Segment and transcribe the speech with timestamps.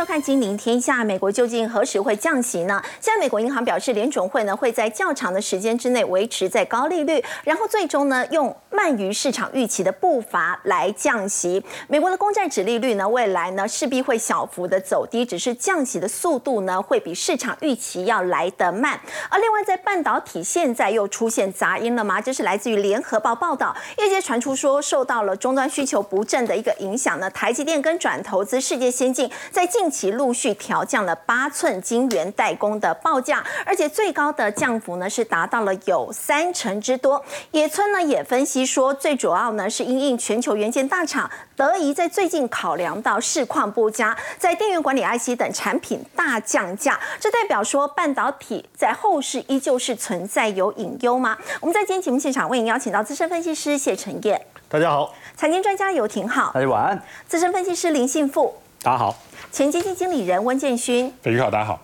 [0.00, 1.02] 收看《金陵天下》。
[1.04, 2.82] 美国究竟何时会降息呢？
[3.02, 11.62] 现在美国银行表示，联准会呢会在较长的时间之内维持在高利率，然后最终呢用慢于市场预期的步伐来降息。
[11.86, 18.98] 美国的公债指利率呢未来呢势必会小幅的走低，只是降息的速度呢会比市场预期要来得慢。
[19.28, 22.18] 而另外在半导体现在又出现杂音了吗？
[22.18, 29.30] 这是来自于联合报报道，业界传出说受到了终端需求不振的一个影响呢，台积电跟转投资世界先进。
[29.50, 37.22] 在近期陆续调降了八寸晶圆代工的报价，而且最高的降幅呢是达到了有三成之多。
[37.50, 51.36] 野村呢也分析说，最主要呢是因应全球元件大厂德仪在最近考量到市况不佳，在电源管理 IC 等产品大降价，这代表说半导体在后市依旧是存在有隐忧吗？
[51.60, 58.54] 我们在今天节目现场为您邀请到资深分析师谢晨燕，大家好；财经专家游廷浩，大家晚安；资深分析师林信富。
[58.82, 59.14] 大家好，
[59.52, 61.78] 前基金经理人温建勋，飞宇好，大家好。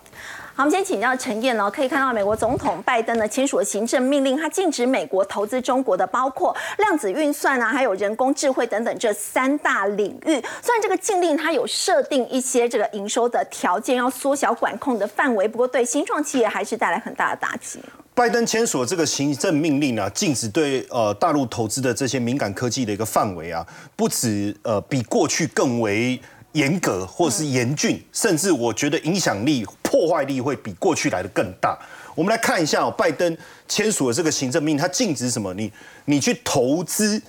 [0.54, 10.42] 好，我们先请教陈燕哦，可以看到美国总统拜登呢签署了行政命令，他禁止美国投资中国的，包括量子运算啊，还有人工智慧等等这三大领域。
[10.62, 17.78] 虽然这个禁令它有设定一些这个营收的条件，要缩小管控的范围，不过对新创企业还是带来很大的打击。
[18.14, 26.18] 拜登签署这个行政命令啊，禁止对呃大陆投资的这些敏感科技的一个范围啊，不止呃比过去更为。
[26.56, 31.78] 严格或是严峻，甚至我觉得影响力、破坏力会比过去来的更大。
[32.14, 33.36] 我们来看一下哦，拜登
[33.68, 35.52] 签署的这个行政命令，它禁止什么？
[35.52, 35.70] 你
[36.06, 37.20] 你去投资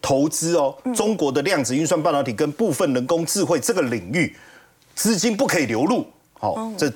[0.00, 4.34] 投资哦，中国的量子运算半导体跟部分人工智慧这个领域，
[4.94, 6.06] 资金不可以流入。
[6.32, 6.90] 好，这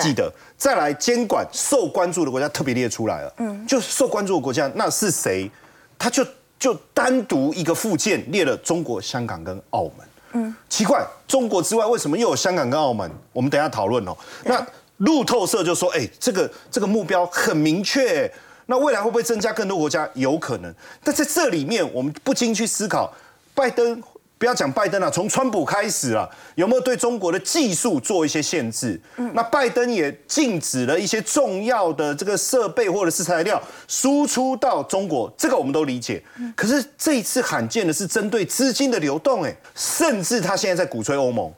[0.00, 3.34] 记得再来监管受关注的国家特别列出来了。
[3.38, 5.50] 嗯，就受关注的国家那是谁？
[5.98, 6.26] 他就
[6.58, 10.06] 就单独一个附件列了中国香港跟澳门。
[10.32, 13.10] 嗯，奇怪，中国之外为什么又有香港跟澳门？
[13.32, 14.16] 我们等下讨论哦。
[14.44, 14.66] 那
[14.98, 18.32] 路透社就说，哎，这个这个目标很明确，
[18.66, 20.08] 那未来会不会增加更多国家？
[20.14, 20.74] 有可能。
[21.02, 23.12] 但在这里面，我们不禁去思考，
[23.54, 24.02] 拜登。
[24.42, 29.00] 不要讲拜登了，从川普开始了，有没有对中国的技术做一些限制？
[29.16, 36.20] 嗯，那拜登也禁止了一些重要的这个设备或者是材料输出到中国，这个我们都理解。
[36.56, 41.48] 可是这一次罕见的是针对资金的流动，哎，甚至他现在在鼓吹欧盟，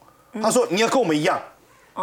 [0.42, 1.40] 他说你要跟我们一样。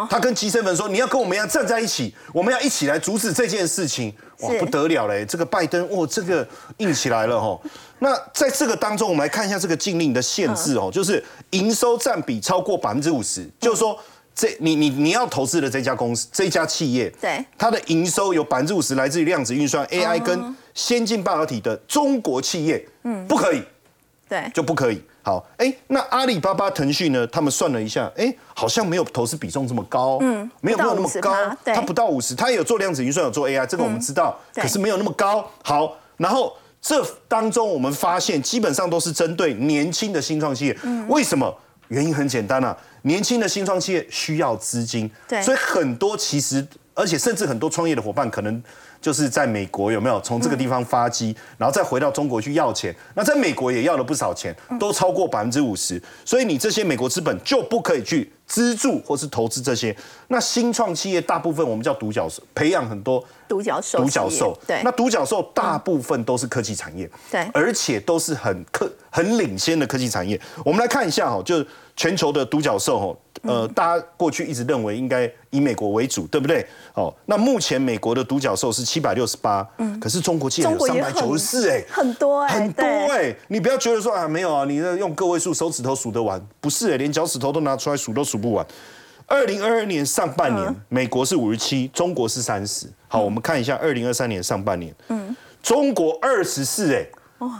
[0.08, 5.24] 他跟吉森文说：“你要跟我们一样站在一起，我们要一起来阻止这件事情。”哇，不得了嘞！
[5.24, 6.46] 这个拜登，哇，这个
[6.78, 7.60] 硬起来了哈。
[8.00, 13.96] 那在这个当中，我们来看一下这个禁令的限制哦，就是营收占比超过百分之五十，就是说，
[14.34, 23.62] 这你你你要投资的这家公司、这家企业，对它的营收有百分之五十来自于量子运算、AI 跟先进半导体的中国企业，嗯，不可以，
[24.28, 25.00] 对，就不可以。
[25.24, 27.24] 好，哎，那阿里巴巴、腾讯呢？
[27.28, 31.32] 他们算了一下，哎，好像没有投资比重这么高，嗯，没有没有那么高，
[31.64, 35.48] 它不到五十，它也有做量子运算，有做 AI，这个我们知道，可是没有那么高。
[35.62, 40.76] 好，然后这当中我们发现，基本上都是针对年轻的新创企业，
[41.08, 41.56] 为什么？
[41.88, 48.62] 原因很简单啊，年轻的新创企业需要资金，对，所以很多其实，而且甚至很多创业的伙伴可能。
[49.02, 52.94] 就是在美国有没有从这个地方发机，然后再回到中国去要钱？
[53.14, 56.00] 那在美国也要了不少钱，都超过百分之五十。
[56.24, 59.96] 所以你这些美国资本就不可以去资助或是投资这些。
[60.28, 64.00] 那新创企业大部分我们叫独角兽，培养很多独角兽。
[64.00, 64.82] 独角兽对。
[64.84, 70.38] 那独角兽大部分都是科技产业，对，而且都是很科很领先的科技产业。
[70.66, 73.16] 我们来看一下哈，就是全球的独角兽哈。
[73.44, 76.64] 呃，大家过去一直认为应该以美国为主，对不对？
[76.94, 88.66] 哦，那目前美国的独角兽是七百六十八，嗯，可是中国竟然有三百九十四，哎，很多哎，很多哎，你不要觉得说啊，没有啊，你用个位数手指头数得完，不是哎，连脚趾头都拿出来数都数不完。
[89.26, 92.86] 二零二二年上半年，美国是五十七，中国是三十。
[93.08, 97.06] 好，我们看一下二零二三年上半年，嗯，中国二十四，哎。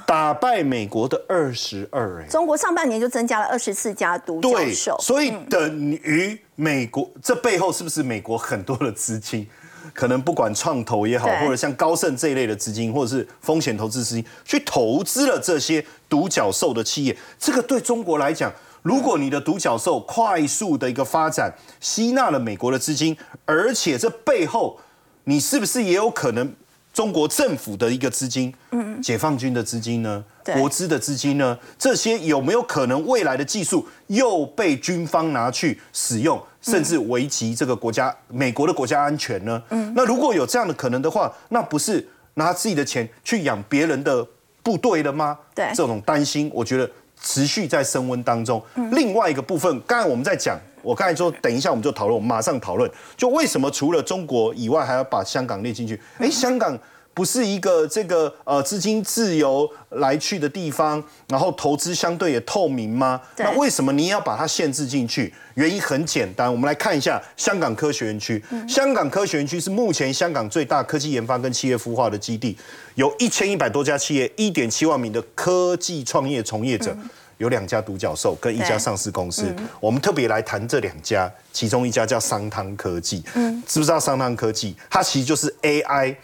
[0.07, 9.45] 打败美国的二十二哎，中国上半年就增加了二十四家独角兽，所以等于美国这背后是不是美国很多的资金？
[9.93, 17.17] 可能不管创投也好，或者像高盛这一类的资金，或者是风险投资资金，去投资了这些独角兽的企业。
[17.37, 18.53] 这个对中国来讲，
[18.83, 24.79] 如果你的独角兽快速的一个发展，吸纳了美国的资金，而且这背后
[25.25, 26.55] 你是不是也有可能？
[26.93, 39.63] 中国政府的一个资金，嗯，解放军的资金呢，国资的资金呢，这些有没有可能未来的技术又被军方拿去使用，甚至危及这个国家美国的国家安全呢？
[39.71, 44.27] 嗯，那如果有这样的可能的话，那不是拿自己的钱去养别人的
[44.63, 45.39] 部队了吗？
[45.55, 46.91] 对，这种担心，我觉得
[47.23, 48.63] 持续在升温当中。
[48.91, 56.01] 另外一个部分，刚才我们在讲我刚才说等一下我们就讨论，马上讨论，就为什么除了中国以外还要把香港列进去？
[56.19, 56.79] 哎，香港。
[57.15, 63.21] 不是一个这个呃资金自由来去的地方，然后投资相对也透明吗？
[63.37, 65.33] 那为什么你要把它限制进去？
[65.55, 68.43] 原因很简单，我们来看一下香港科学园区。
[68.67, 72.57] 香港科学园区是目前香港最大科技研发跟企业孵化的基地，
[72.95, 76.97] 有一千一百多家企业，一点七万名的科技创业从业者，
[77.37, 79.55] 有两家独角兽跟一家上市公司。
[79.79, 83.23] 我们特别来谈这两家，其中一家叫商汤科技。
[83.35, 84.75] 嗯，知不知道商汤科技？
[84.89, 86.17] 它其实就是 AI。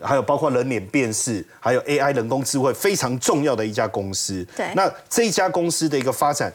[0.00, 4.46] 还有包括人脸辨识，还有 AI 人工智慧非常重要的一家公司。
[4.56, 6.52] 对，那这一家公司的一个发展，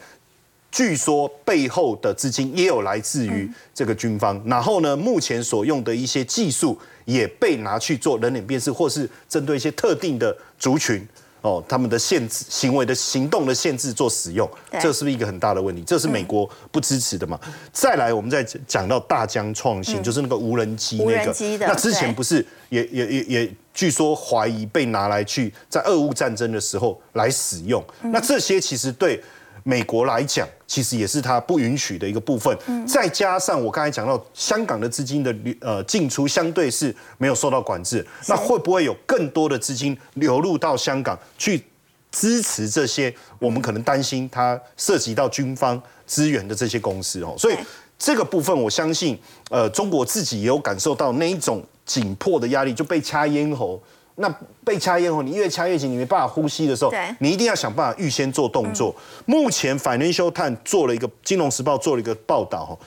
[0.71, 4.41] 据说背后的资金也有来自于这个军方。
[4.45, 11.07] 然后呢，目前所用的一些技术也被拿去做人脸辨识，或是针对一些特定的族群。
[11.45, 14.49] 哦，他们的限制行为的行动的限制做使用，
[14.81, 15.83] 这是不是一个很大的问题？
[15.85, 17.39] 这是美国不支持的嘛？
[17.71, 29.23] 再来，我们再讲到大疆创新，就是那个无人机那个，那之前不是也也也也据说怀疑被拿来去在俄乌战争的时候来使用，那这些其实对。
[29.67, 32.55] 美国来讲，其实也是它不允许的一个部分。
[32.85, 38.05] 再加上我刚才讲到香港的资金的呃进出，相对是没有受到管制。
[38.27, 41.63] 那会不会有更多的资金流入到香港去
[42.11, 47.33] 支持这些我们可能担心它涉及到军方资源的这些公司哦？
[47.35, 47.57] 所以
[47.97, 49.19] 这个部分，我相信
[49.49, 53.81] 呃中国自己也有感受到那一种紧迫的压力，就被掐咽喉。
[54.15, 54.33] 那
[54.63, 58.95] 被掐咽喉，你越掐越紧，你没办法呼吸的时候，你一定要想办法预先做动作。
[59.25, 62.79] 目前 Financial Times 做了一个《金融时报》做了一个报道，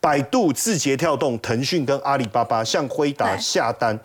[0.00, 3.98] 百度、字节跳动、腾讯跟阿里巴巴向辉达下单，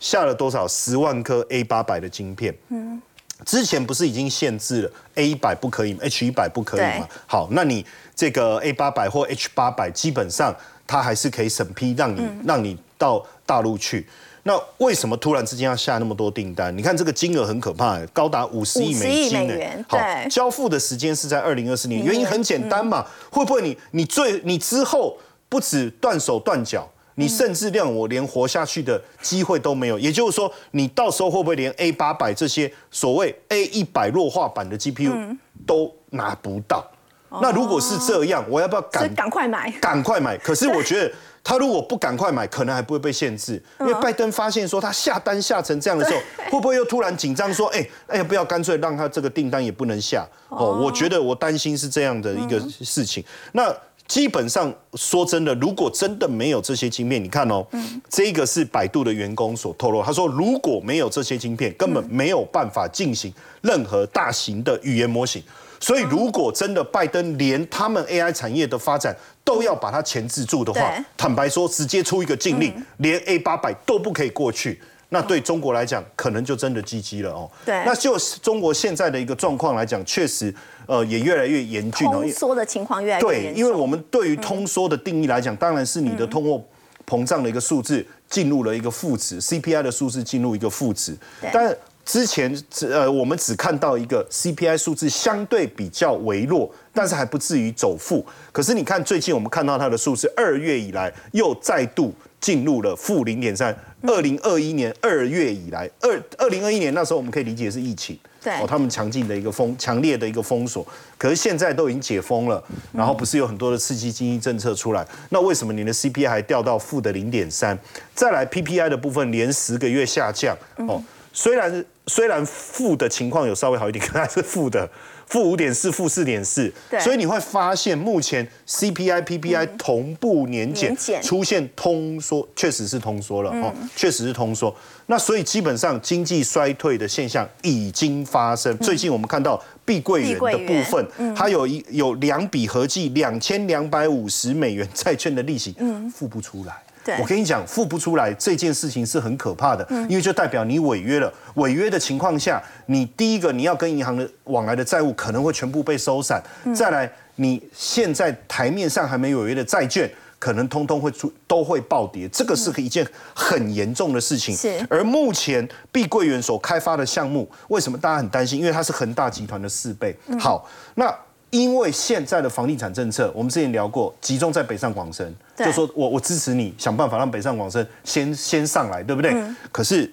[0.00, 2.52] 下了多少十万颗 A 八百的晶片？
[2.70, 3.00] 嗯，
[3.46, 7.08] 之前不是已经限制了 A 一百不可以，H 一百不可以吗？
[7.28, 7.86] 好，那你
[8.16, 10.52] 这个 A 八百或 H 八百，基本上
[10.84, 14.04] 它还是可以审批，让你让你到大陆去。
[14.48, 16.74] 那为什么突然之间要下那么多订单？
[16.74, 19.84] 你看这个金额很可怕，高达五十亿美金呢。
[19.86, 19.98] 好，
[20.30, 22.02] 交付的时间是在二零二四年。
[22.02, 25.18] 原因很简单嘛，会不会你你最你之后
[25.50, 29.98] 不止断手断脚，你甚至让我连活下去的机会都没有？
[29.98, 35.36] 也就是说，你到时候会不会连 A 八百这些所谓 A 一百弱化版的 GPU
[35.66, 36.90] 都拿不到？
[37.30, 39.70] 那如果是这样，我要不要赶赶快买？
[39.80, 40.36] 赶快买！
[40.42, 41.12] 可是我觉得。
[41.44, 43.62] 他如果不赶快买，可能还不会被限制。
[43.80, 46.20] 因为拜登发现说他下单下成这样的时候，
[46.50, 50.78] 会不会又突然紧张说，哎哎呀，不要干脆让他这个订单也不能下哦？
[50.82, 53.24] 我觉得我担心是这样的一个事情。
[53.52, 53.74] 那
[54.06, 57.66] 基本上说真的，如果真的没有这些晶片，你看哦，
[58.10, 63.32] 这个是百度的员工所透露，他说如果没有这些晶片，根本没有办法进行
[63.62, 65.42] 任何大型的语言模型。
[65.80, 74.80] 所以，如果真的拜登连他们 AI 产业的发展都要把它钳制住的话，坦白说，直接出一个禁令，连 A 八百都不可以过去，
[75.10, 77.50] 那对中国来讲，可能就真的 GG 了哦。
[77.64, 80.52] 对，那就是中国现在的一个状况来讲，确实，
[80.86, 82.10] 呃，也越来越严峻。
[82.10, 86.62] 通缩的情况越来越对，因为我们对于通缩的定义来讲，当然是你的通货
[87.06, 91.16] 膨胀的一个数字进入了一个负值，CPI 的数字进入一个负值，
[91.52, 91.74] 但。
[92.08, 98.24] 之前只呃，我们只看到一个 CPI 数字相对比较微弱，但是还不至于走负。
[98.50, 103.76] 可是你看最近我们看到它的数字，二月以来又再度进入了负零点三。
[104.00, 110.86] 二零二一年二月以来，二二零二一年那时候我们可以理解是疫情，对哦，他们强劲的一个封强烈的一个封锁。
[111.18, 117.78] 可是现在都已经解封了，然后不是有很多的刺激经济政策出来，那为什么你的 CPI 还掉到负的零点三？
[118.14, 121.02] 再来 PPI 的部分连十个月下降哦。
[121.38, 124.90] 虽然虽然负的情况有稍微好一点， 可还是负的，
[125.28, 126.72] 负五点四，负四点四。
[126.98, 134.74] 所以你会发现目前 CPI、PPI 同步年减，出现通缩，确实是通缩了哦，确实是通缩。
[135.06, 138.76] 那所以基本上经济衰退的现象已经发生。
[138.78, 145.76] 最近我们看到碧桂园的部分，它有一有两笔合计两千两百五十美元债券的利息，
[146.12, 146.82] 付不出来。
[147.20, 151.32] 我跟你讲，付不出来这件事情是很可怕的，因为就代表你违约了。
[151.54, 156.42] 违约的情况下，你第一个你要跟银行的往来的债务可能会全部被收散，
[156.74, 164.56] 再来你现在台面上还没违约的债券，可能通通会出都会暴跌，这个是一件很严重的事情。
[164.56, 164.84] 是。
[164.90, 168.58] 而目前碧桂园所开发的项目，为什么大家很担心？
[168.58, 170.16] 因为它是恒大集团的四倍。
[170.38, 171.14] 好，那。
[171.50, 175.34] 因为现在的房地产政策，我们之前聊过，集中在北上广深，
[175.64, 179.34] 就说我我支持你想办法让北上广深先先上来，对不对？
[179.72, 180.10] 可是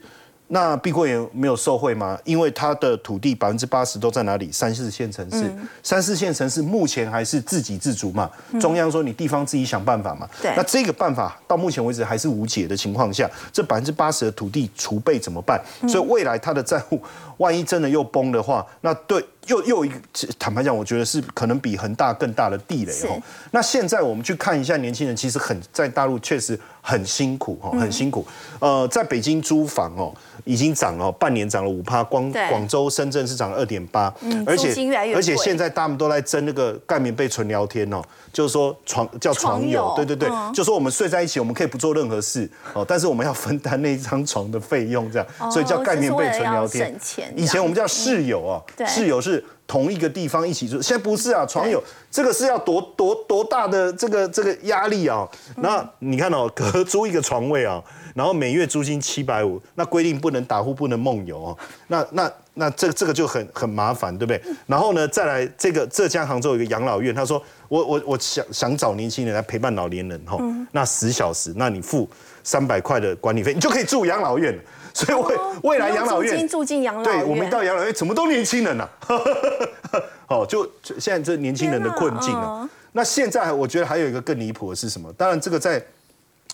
[0.48, 2.16] 那碧桂园没有受贿吗？
[2.24, 4.52] 因为它的土地百分之八十都在哪里？
[4.52, 8.30] 三四线城市，三四线城市目前还是自给自足嘛。
[8.62, 10.30] 中央说你地方自己想办法嘛。
[10.40, 10.54] 对。
[10.56, 15.60] 那这个办法到目前为止还是无解的情况下，这百分之八十的土地储备怎么办？
[15.90, 17.02] 所以未来它的债务
[17.38, 19.96] 万一真的又崩的话，那对又又一个
[20.40, 23.22] 坦白讲，我觉得是可能比恒大更大的地雷哦。
[23.52, 28.26] 那现在我们去看一下年轻人，其实很在大陆确实很辛苦哈，很辛苦。
[28.60, 30.14] 呃，在北京租房哦。
[30.44, 34.14] 已经涨了，半年涨了五趴，光广州、深圳是涨了二点八，
[34.46, 34.72] 而且
[35.16, 38.00] 而且现在他们都在争那个盖棉被纯聊天哦，
[38.32, 46.96] 就是说床叫床友，对对对，就说我们睡在一起，我们可以不做任何事哦，但是我们要分担那一张床的费用，这样，所以叫盖棉被纯聊天。
[47.36, 55.28] 以前我们叫室友啊，室友是同一个地方一起住，现在不是啊，床友这个是要多多多大的这个这个压力啊？
[55.58, 57.84] 那你看哦，隔租一个床位啊。
[58.16, 61.58] 然后每月租金七百五，那规定不能打呼，不能梦游哦。
[61.88, 64.42] 那那那这这个就很很麻烦，对不对？
[64.68, 70.38] 然后呢，再来这个浙江杭州有一个养老院，他说我我我想想找年轻人来陪伴老年人哈，
[70.72, 72.10] 那十小时，那你付
[72.42, 74.58] 三百块的管理费，你就可以住养老院。
[74.96, 78.88] 所以未未来养老院住进养老院，对我们到养老院怎么都年轻人呐？
[80.28, 80.66] 哦，就
[80.98, 82.68] 现在这年轻人的困境啊。
[82.94, 85.12] 那现在我觉得还有一个更离谱的是什么？
[85.18, 85.84] 当然这个在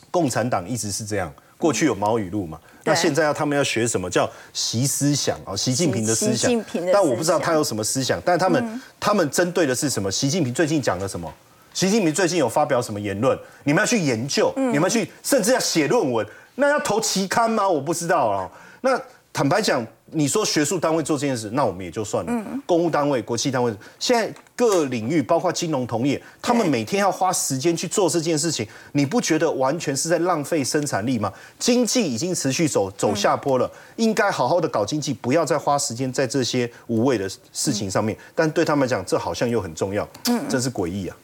[0.10, 1.32] 共产党一直是这样。
[1.60, 2.60] 过去有毛语录嘛？
[2.86, 5.56] 那现在要他们要学什么叫习思想啊？
[5.56, 6.52] 习近平的思想。
[6.92, 8.20] 但我不知道他有什么思想。
[8.26, 10.12] 但他们他们针对的是什么？
[10.12, 11.32] 习近平最近讲了什么？
[11.72, 13.38] 习近平最近有发表什么言论？
[13.64, 17.68] 你们要去研究，你们去甚至要写论文，那要投期刊吗？
[17.68, 18.50] 我不知道啊。
[18.82, 19.00] 那
[19.34, 19.86] 坦白讲。
[20.14, 22.46] 你说学术单位做这件事，那我们也就算了。
[22.66, 31.32] 公务单位、国企单位，现在各领域，包括金融同业，他们每天要花时间去做这件事情，你不觉得完全是在浪费生产力吗？
[31.58, 38.18] 经济已经持续走走下坡了，应该好好的搞经济，不要再花时间在这些无谓的事情上面。
[38.36, 40.06] 但对他们来讲，这好像又很重要，
[40.50, 41.16] 真是诡异啊！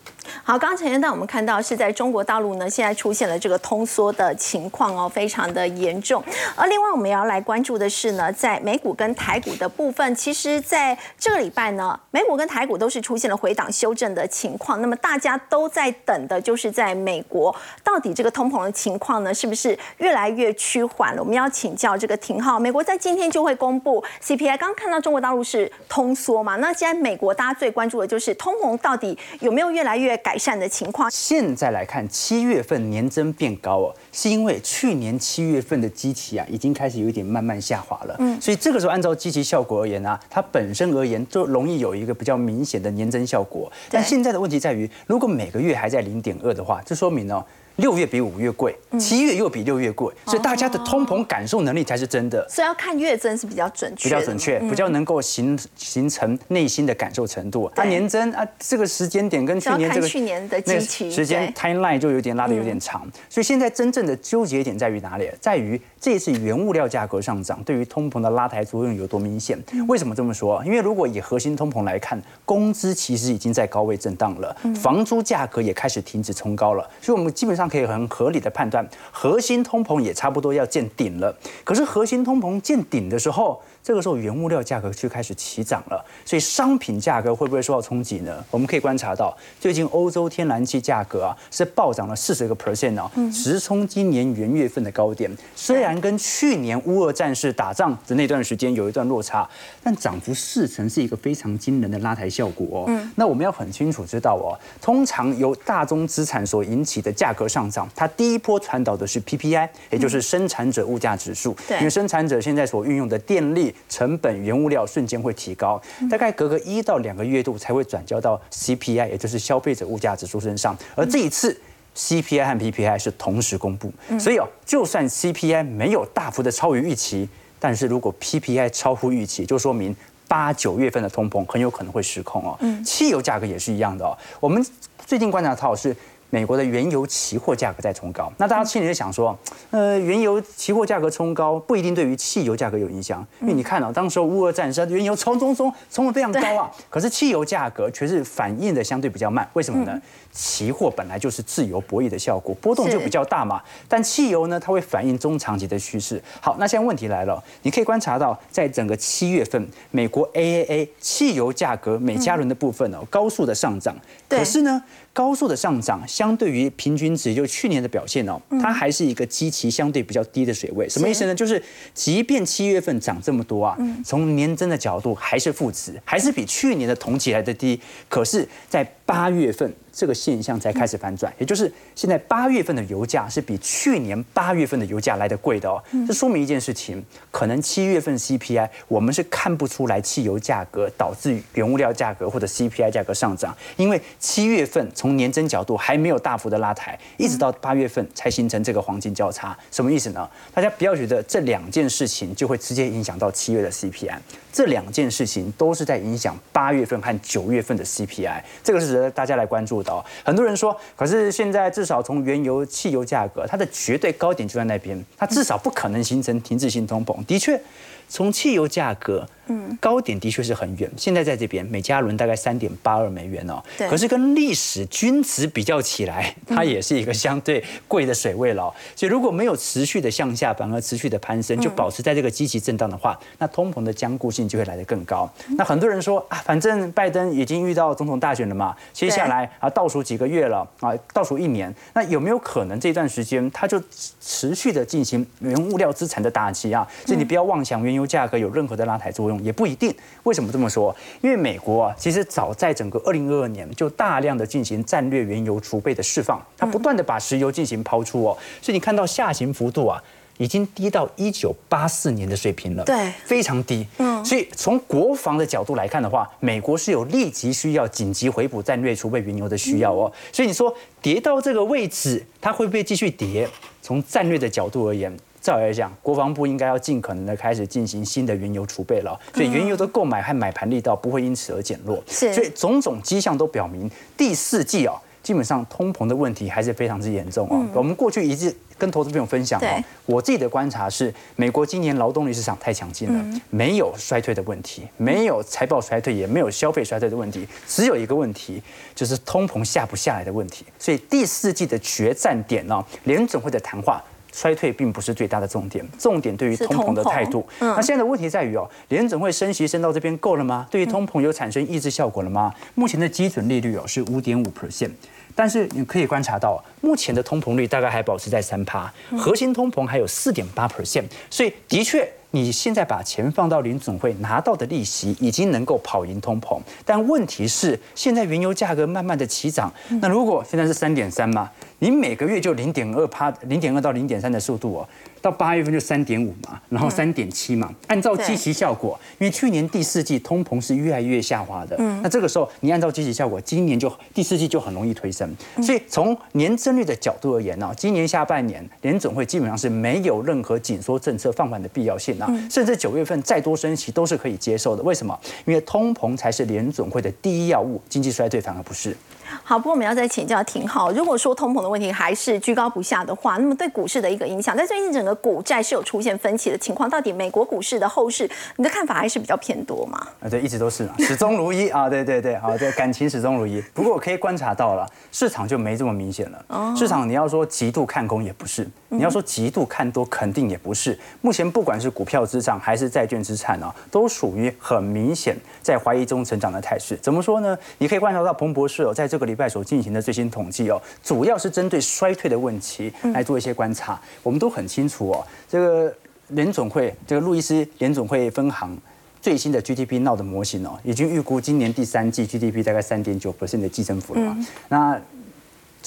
[0.48, 6.24] 好，刚刚陈先生我们看到是在中国大陆呢，现在出现了这个通缩的情况哦，非常的严重。
[6.56, 14.80] 而另外我们要来关注的是呢，在美股跟台股的部分，其实在这个礼拜呢，美股跟台股都是出现了回档修正的情况。
[14.80, 21.22] 那么大家都在等的就是在美国，到底这个通膨的情况呢，是不是越来越趋缓了？
[21.22, 24.58] 我们要请教这个廷浩，美国在今天就会公布 CPI。
[24.58, 26.56] 刚看到中国大陆是通缩嘛？
[26.56, 30.16] 那现在美国大家最关注的就是通膨到底有没有越来越？
[30.28, 31.10] 改善的情况。
[31.12, 38.16] 现在来看，七月份年增变高哦，是因为去年七月份的基期啊，已经开始有一点慢慢下滑了。
[38.20, 43.72] 嗯，所以这个时候按照基期效果而言啊，它本身而言就容易有一个比较明显的年增效果。
[43.90, 47.44] 但现在的问题在于，如果每个月还在零点二的话，这说明呢。
[47.78, 52.44] 六月比五月贵，七月又比六月贵，所以大家的通膨感受能力才是真的。
[52.50, 57.66] 所以要看月增是比较准确，比较准确，比较能够形形成内心的感受程度。
[57.76, 63.08] 啊年增啊，这个时间点跟去年这个去年的时间 timeline 就有点拉的有点长。
[63.30, 65.30] 所以现在真正的纠结点在于哪里？
[65.40, 69.58] 在于这一次原物料价格上涨对于通膨的拉抬作用有多明显？
[69.88, 70.64] 为什么这么说？
[70.66, 81.36] 因为如果以核心通膨来看，工资其实已经在高位震荡了，房租价格也开始停止冲高了，所以我们基本上可以很合理的判断，核心通膨也差不多要见顶了。
[81.64, 88.44] 可是核心通膨见顶的时候，这个时候原物料价格就开始起涨了，所以商品价格会不会受到冲击呢？
[88.52, 95.32] 我们可以观察到，最近欧洲天然气价格啊是暴涨了四十个 percent 哦，直冲今年元月份的高点。
[95.56, 99.50] 虽然跟去年乌俄战事打仗的那段时间有一段落差，
[99.82, 103.08] 但涨幅四成是一个非常惊人的拉抬效果哦。
[103.16, 104.52] 那我们要很清楚知道哦，
[104.82, 113.74] 通常由大宗资产所引起的价格上涨，它第一波传导的是 PPI，也就是生产者物价指数，因为生产者现在所运用的电力。
[113.90, 120.78] 成本原物料瞬间会提高，大概隔个一到两个月度才会转交到 CPI，也就是消费者物价指数身上。
[120.96, 121.60] 而这一次
[121.96, 127.28] CPI 和 PPI 是同时公布，所以哦，就算 CPI 没有大幅的超于预期，
[127.60, 129.96] 但是如果 PPI 超乎预期，就说明
[130.28, 132.58] 八九月份的通膨很有可能会失控哦。
[132.86, 134.66] 汽油价格也是一样的哦，我们
[135.06, 135.96] 最近观察到是。
[136.30, 139.38] 美国的原油期货价格在冲高，那大家心里就想说，
[139.72, 150.00] 呃，原油期货价格冲高不一定对于汽油价格有影响，因为你看啊，当时乌俄战争，原油冲冲冲冲的非常高啊，可是汽油价格却是反应的相对比较慢，为什么呢？
[150.32, 153.62] 期货本来就是自由博弈的效果，波动就比较大嘛。
[153.88, 156.22] 但汽油呢，它会反映中长期的趋势。
[156.40, 163.96] 好，那现在问题来了，你可以观察到，在整个七月份，美国 AAA 汽油价格每加仑的部分哦，高速的上涨。
[164.30, 164.84] 可是呢，
[165.18, 170.88] 高速的上涨相对于平均值，就去年的表现哦，它还是一个基期相对比较低的水位。
[170.88, 171.34] 什么意思呢？
[171.34, 171.60] 就是
[171.96, 177.82] 即便七月份涨这么多啊，从年增的角度还是负值，还是比去年的同期来的低。
[178.08, 179.74] 可是，在八月份。
[179.98, 185.84] 这个现象才开始反转，也就是现在八月份的油价是比去年八月份的油价来的贵的哦。
[186.08, 199.58] 这说明一件事情，可能七月份 CPI 我们是看不出来汽油价格导致原物料价格或者 CPI 价格上涨，因为七月份从年增角度还没有大幅的拉抬，一直到八月份才形成这个黄金交叉。
[199.72, 200.30] 什么意思呢？
[200.54, 204.16] 大家不要觉得这两件事情就会直接影响到七月的 CPI，
[204.54, 209.84] 这两件事情都是在影响八月份和九月份的 CPI，这个是值得大家来关注。
[210.24, 217.24] 很多人说，可是现在至少从原油、汽油价格，它的绝对高点就在那边，它至少不可能形成停滞性通膨。
[217.26, 217.60] 的确。
[218.10, 220.90] 从汽油价格，嗯，高点的确是很远。
[220.96, 223.62] 现在在这边，每加仑大概三点八二美元哦。
[223.90, 228.74] 可是跟历史均值比较起来，它也是一个相对贵的水位了。
[228.96, 235.30] 所以如果没有持续的向下，反而持续的攀升，就保持在这个积极震荡的话，那通膨的坚固性就会来得更高。
[235.58, 243.82] 那很多人说啊，反正拜登已经遇到总统大选了嘛，接下来啊倒数几个月了啊，倒数一年，那有没有可能这段时间他就
[244.22, 246.88] 持续的进行原物料资产的打击啊？
[247.06, 247.97] 所以你不要妄想原。
[247.98, 249.94] 油价格有任何的拉抬作用也不一定。
[250.24, 250.96] 为什么这么说？
[251.20, 260.02] 因为美国啊，其实早在整个二零二二年就大量的进行战略原油储备的释放，它不断的把石油进行抛出哦，所以你看到下行幅度啊，
[260.38, 263.86] 已经低到一九八四年的水平了，对，非常低。
[263.98, 270.12] 嗯，所以从国防的角度来看的话，美国是有立即需要紧急回补战略储备原油的需要哦。
[270.32, 273.50] 所以你说跌到这个位置，它会不会继续跌？
[273.82, 275.12] 从战略的角度而言。
[275.48, 282.04] 照来讲，国防部应该要尽可能的开始进行新的原油储备了，所以原油的购买和买盘力道不会因此而减弱。
[282.06, 287.66] 是，所以种种迹象都表明，第四季哦，基本上通膨的问题还是非常之严重哦。
[287.74, 298.62] 我们过去一直跟投资朋友分享哦，我自己的观察是，美国今年劳动力市场太强劲了，没有衰退的问题，没有财报衰退，也没有消费衰退的问题，只有一个问题，
[298.94, 300.66] 就是通膨下不下来的问题。
[300.78, 304.04] 所以第四季的决战点呢，联总会的谈话。
[304.38, 307.44] 衰退并不是最大的重点，重点对于通膨的态度。
[307.60, 310.68] 那现在的问题在于哦，联总会升息升到这边够了吗？
[310.70, 312.54] 对于通膨有产生抑制效果了吗？
[312.76, 314.92] 目前的基准利率哦是五点五 percent，
[315.34, 322.08] 但是你可以观察到，目前的通膨率大概还保持在三趴，核心通膨还有四点八 percent，所以的确。
[322.32, 334.88] 你现在把钱放到联总会拿到的利息已经能够跑赢通膨，但问题是现在原油价格慢慢的起涨，那如果现在是三点三嘛，你每个月就零点二趴，零点二到零点三的速度哦。
[335.22, 337.74] 到八月份就三点五嘛，然后三点七嘛。
[337.88, 345.30] 按照积极效果，因为去年第四季通膨是越来越下滑的，嗯，那这个时候你按照积极效果，今年就第四季就很容易推升。
[345.62, 354.84] 所以从年增率的角度而言呢，今年下半年联总会基本上是没有任何紧缩政策放缓的必要性啊，甚至九月份再多升息都是可以接受的。
[354.84, 355.20] 为什么？
[355.46, 358.96] 因为通膨才是联总会的第一要务，经济衰退反而不是。
[359.44, 369.98] 好，不过我们要再请教廷浩，如果说通膨的问题还是居高不下的话，那么对股市的一个影响，在最近整个股债是有出现分歧的情况，到底美国股市的后市，你的看法还是比较偏多吗？
[370.22, 373.62] 啊，对，一直都是始终如一啊，对对对，好，对，感情始终如一。
[373.74, 376.46] 不过我可以观察到了，市场就没这么明显了。
[376.48, 380.98] 哦，市场你要说极度看空也不是，你要说极度看多肯定也不是。
[381.22, 386.98] 目前不管是股票资产还是债券资产啊，都属于很明显在怀疑中成长的态势。
[387.02, 387.58] 怎么说呢？
[387.78, 394.00] 你可以观察到彭博社哦，在这个礼拜所进行的最新统计哦，主要是针对衰退的问题来做一些观察。
[394.24, 395.94] 我们都很清楚哦，这个
[396.30, 398.78] 联总会这个路易斯联总会分行
[399.22, 404.38] 最新的 GDP 闹的模型哦，已经预估今年第三季 GDP 大概三点九 percent 的季增幅了嘛。
[404.70, 405.00] 那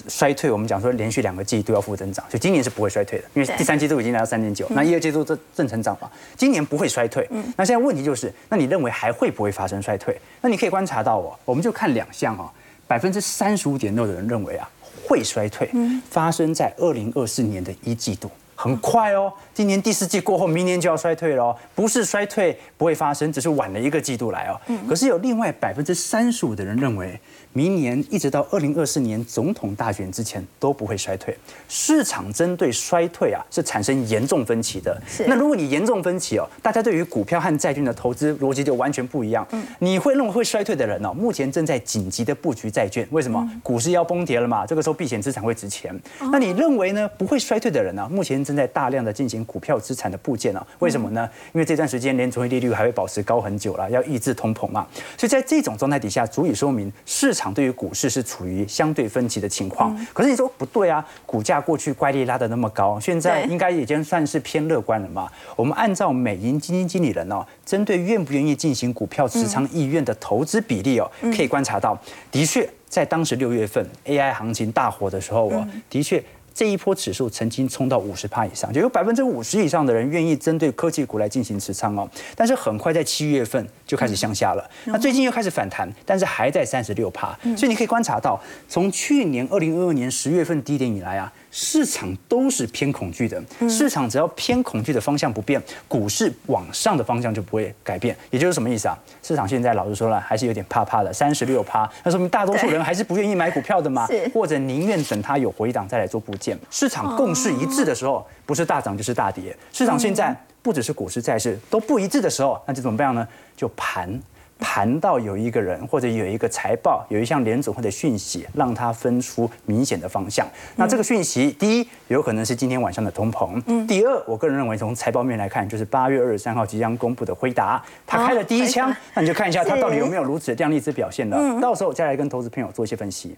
[0.09, 7.29] 衰退，我们讲说连续两个季都要负增长，所以今年是不会衰退的，因为第三季度已经来到三点九，那一二季度正正成长嘛，今年不会衰退。
[7.55, 10.19] 那现在问题就是，那你认为还会不会发生衰退？
[10.40, 12.51] 那你可以观察到哦，我们就看两项哦。
[12.90, 14.68] 百分之三十五点六的人认为啊
[15.07, 15.70] 会衰退，
[16.11, 24.61] 发生在二零二四年的一季度，很快哦，今年第四季过后，明年就要衰退了哦，不是衰退不会发生，只是晚了一个季度来哦。
[24.88, 27.20] 可是有另外百分之三十五的人认为。
[27.55, 31.35] 明年一直到二零二四年总统大选之前都不会衰退。
[31.69, 35.01] 市场针对衰退啊是产生严重分歧的。
[35.09, 39.47] 是那如果你严重分歧哦，大家对于股票和债券的投资逻辑就完全不一样。
[39.53, 43.09] 嗯，你会认为会衰退的人哦，目前正在紧急的布局债券。
[43.11, 43.51] 为什么？
[43.63, 45.99] 股市要崩跌了嘛，这个时候避险资产会值钱。
[46.31, 47.09] 那你认为呢？
[47.17, 50.67] 不会衰退的人呢，目前正正在大量的进行股票资产的部件啊。
[50.81, 51.31] 为什么呢？
[51.53, 54.85] 因为这段时间联储会利率还会保持高很久了，要抑制通膨嘛。
[55.17, 59.96] 所以在这种状态底下，足以说明市场对于股市是处于相对分歧的情况。
[60.12, 65.31] 可是你说不对啊，股价过去乖离拉的那么高，现在应该已经算是偏乐观了嘛？
[65.55, 71.96] 我们按照美银基金经理人哦，针对愿不愿意进行股票持仓意愿的投资比例哦，可以观察到，
[72.33, 76.22] 的确在当时六月份 AI 行情大火的时候哦，的确。
[76.55, 82.09] 这一波指数曾经冲到五十趴以上，就有百分之五十以上的人愿意针对科技股来进行持仓哦。
[82.35, 87.39] 但是很快在七月份就开始向下了，那最近又开始反弹，但是还在三十六趴。
[87.57, 91.33] 所以你可以观察到，从去年二零二二年十月份低点以来啊。
[91.51, 98.17] 市场都是偏恐惧的，市场只要偏恐惧的方向不变，股市往上的方向就不会改变。
[98.31, 98.97] 也就是什么意思啊？
[99.23, 106.59] 市场现在老实说了，还是有点怕怕的，三十六趴，那说明大多数人还是不愿意买股票的嘛，或者宁愿等它有回档再来做部件。
[106.71, 109.57] 市场共识一致的时候，不是大涨就是大跌。
[109.73, 113.27] 市场现在不只是股市、债市都不一致的时候，那就怎么办呢？
[113.57, 114.21] 就盘。
[114.61, 120.46] 盘到有一个人或者有一个财报，有一项联总会的讯息，让它分出明显的方向。
[120.77, 123.61] 那这个讯息，第一有可能是今天晚上的通膨。
[123.66, 123.87] 嗯。
[123.87, 131.37] 第二，我个人认为从财报面来看，就是八月二十三号即将公布的辉达，他开了第一枪，那你就看一下他到底有没有如此亮丽之表现了。
[131.38, 131.61] 嗯。
[131.61, 133.35] 到时候再来跟投资朋友做一些分析。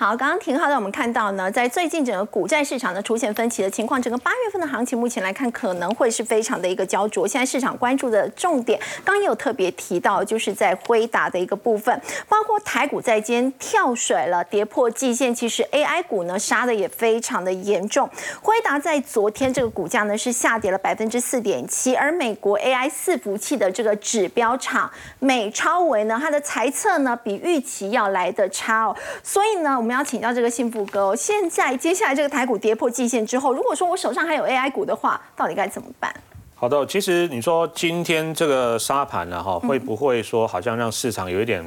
[0.00, 7.28] 好，刚刚廷浩让我们看到呢，在最近整个股债市场呢出现分歧的情况，整个八月份的行情目前来看可能会是非常的一个焦灼。
[7.28, 11.38] 现在市场关注的重点，刚刚有特别提到，就是在辉达的。
[11.38, 15.34] 一个部分，包括台股在间跳水了，跌破季线。
[15.34, 18.08] 其实 AI 股呢杀的也非常的严重。
[18.40, 28.96] 辉达在昨天这个股价呢是下跌了百分之四点七，而美国 AI 伺服器的这个指标厂美超维呢，它的财测呢比预期要来的差哦。
[29.22, 36.14] 所以呢，我们要请教这个幸福哥哦，现在接下来这个台股跌破季线之后，如果说我手上还有 AI 股的话，到底该怎么办？
[36.54, 41.64] 好的，其实你说今天这个沙盘呢，哈，会不会说好像让市场有一点？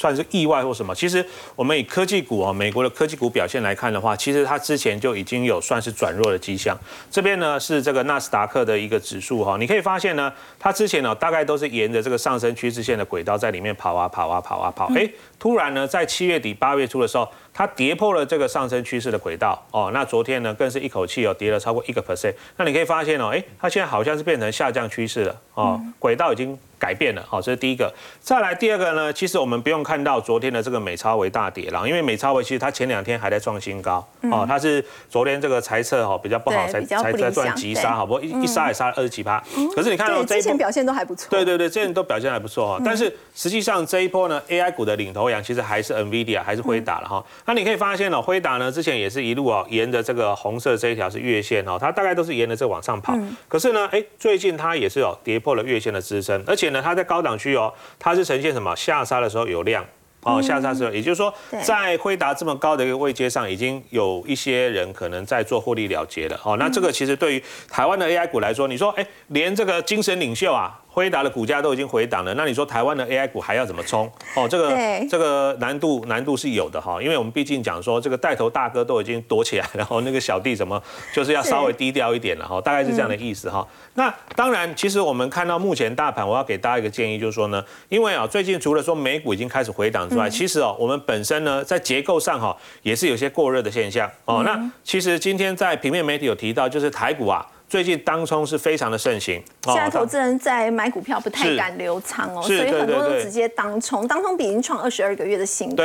[0.00, 0.94] 算是意外或什么？
[0.94, 1.22] 其实
[1.54, 6.74] 我们以科技股啊，美国的科技股表现来看的话，其实它之前就已经有算是转弱的迹象。
[7.10, 14.90] 这边呢是这个纳斯达克的一个指数哈，你可以发现呢，它之前呢大概都是沿着这个上升趋势线的轨道在里面跑啊跑啊跑啊跑。
[14.96, 15.06] 哎，
[15.38, 19.90] 突然呢在七月底八月初的时候，它跌破了这个上升趋势的轨道哦。
[19.92, 22.32] 那昨天呢更是一口气哦跌了超过一个 percent。
[22.56, 26.58] 那你可以发现哦，哎，它现在好像是变成下降趋势了哦，轨道已经。
[26.80, 27.92] 改变了，好，这是第一个。
[28.20, 39.42] 再来第二个呢，其实我们不用看到昨天的这个美超维大跌了，因为美超维其实它前两天还在创新高，哦，它是昨天这个猜测哈比较不好，才才在赚急杀，好不过一一杀也杀了二十几趴。
[39.76, 42.82] 可是你看到之前表现都还不错，对对对，之前都表现还不错哈。
[42.82, 47.22] 但是实际上这一波呢，AI 股的领头羊其实还是 NVIDIA，还是辉达了哈。
[47.44, 53.14] 那你可以发现哦，辉达呢之前也是一路哦沿着这个红色这一条是月线哦，它大概都是沿着这往上跑。
[53.48, 57.54] 可是呢，哎，最近它也是有跌破了月线的支撑，而且呢，它在高档区。
[57.56, 59.84] 哦，它是呈现什么下杀的时候有量
[60.22, 66.56] 哦，下杀时候，也就是说，在辉达这么高的一个位阶上，已经有一些人可能在做获利了结了哦。
[66.58, 70.78] 那这个其实对于台湾的 AI 股来说，你说哎，连这个精神领袖啊。
[70.92, 74.10] 辉达的股价都已经回档了，那你说台湾的 AI 股还要怎么冲？
[74.34, 74.76] 哦，这个
[75.08, 80.82] 这个难度难度是有的哈，因为我们毕竟讲说这个带头大哥都已经躲起来，然后那个小弟怎么
[81.14, 83.66] 就是要稍微低调一点了哈，大概是这样的意思哈。
[83.94, 94.42] 那当然，其实我们看到目前大盘，我要给大家一个建议，就是说呢，因为啊最近除了说美股已经开始回档之外，其实哦我们本身呢在结构上哈也是有些过热的现象哦。
[94.44, 97.46] 那其实今天在平面媒体有提到，就是台股啊。
[97.70, 105.84] 最近当冲是非常的盛行，现在投资人在买股票不太敢留仓哦，所以很多都直接当冲，当冲比已经创二十二个月的新高。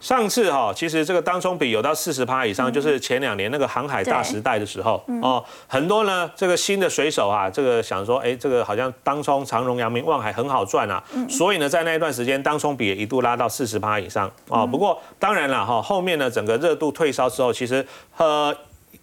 [0.00, 14.66] 上次哈，其实这个当冲比有到四十趴以上，就是前两年那个航海大时代的时候哦，很多呢这个新的水手啊，这个想说，哎，这个好像当冲长荣、阳明、望海很好赚啊，所以呢在那一段时间当冲比也一度拉到四十趴以上哦。
[14.66, 18.56] 不过当然了哈，后面呢整个热度退烧之后，其实呃。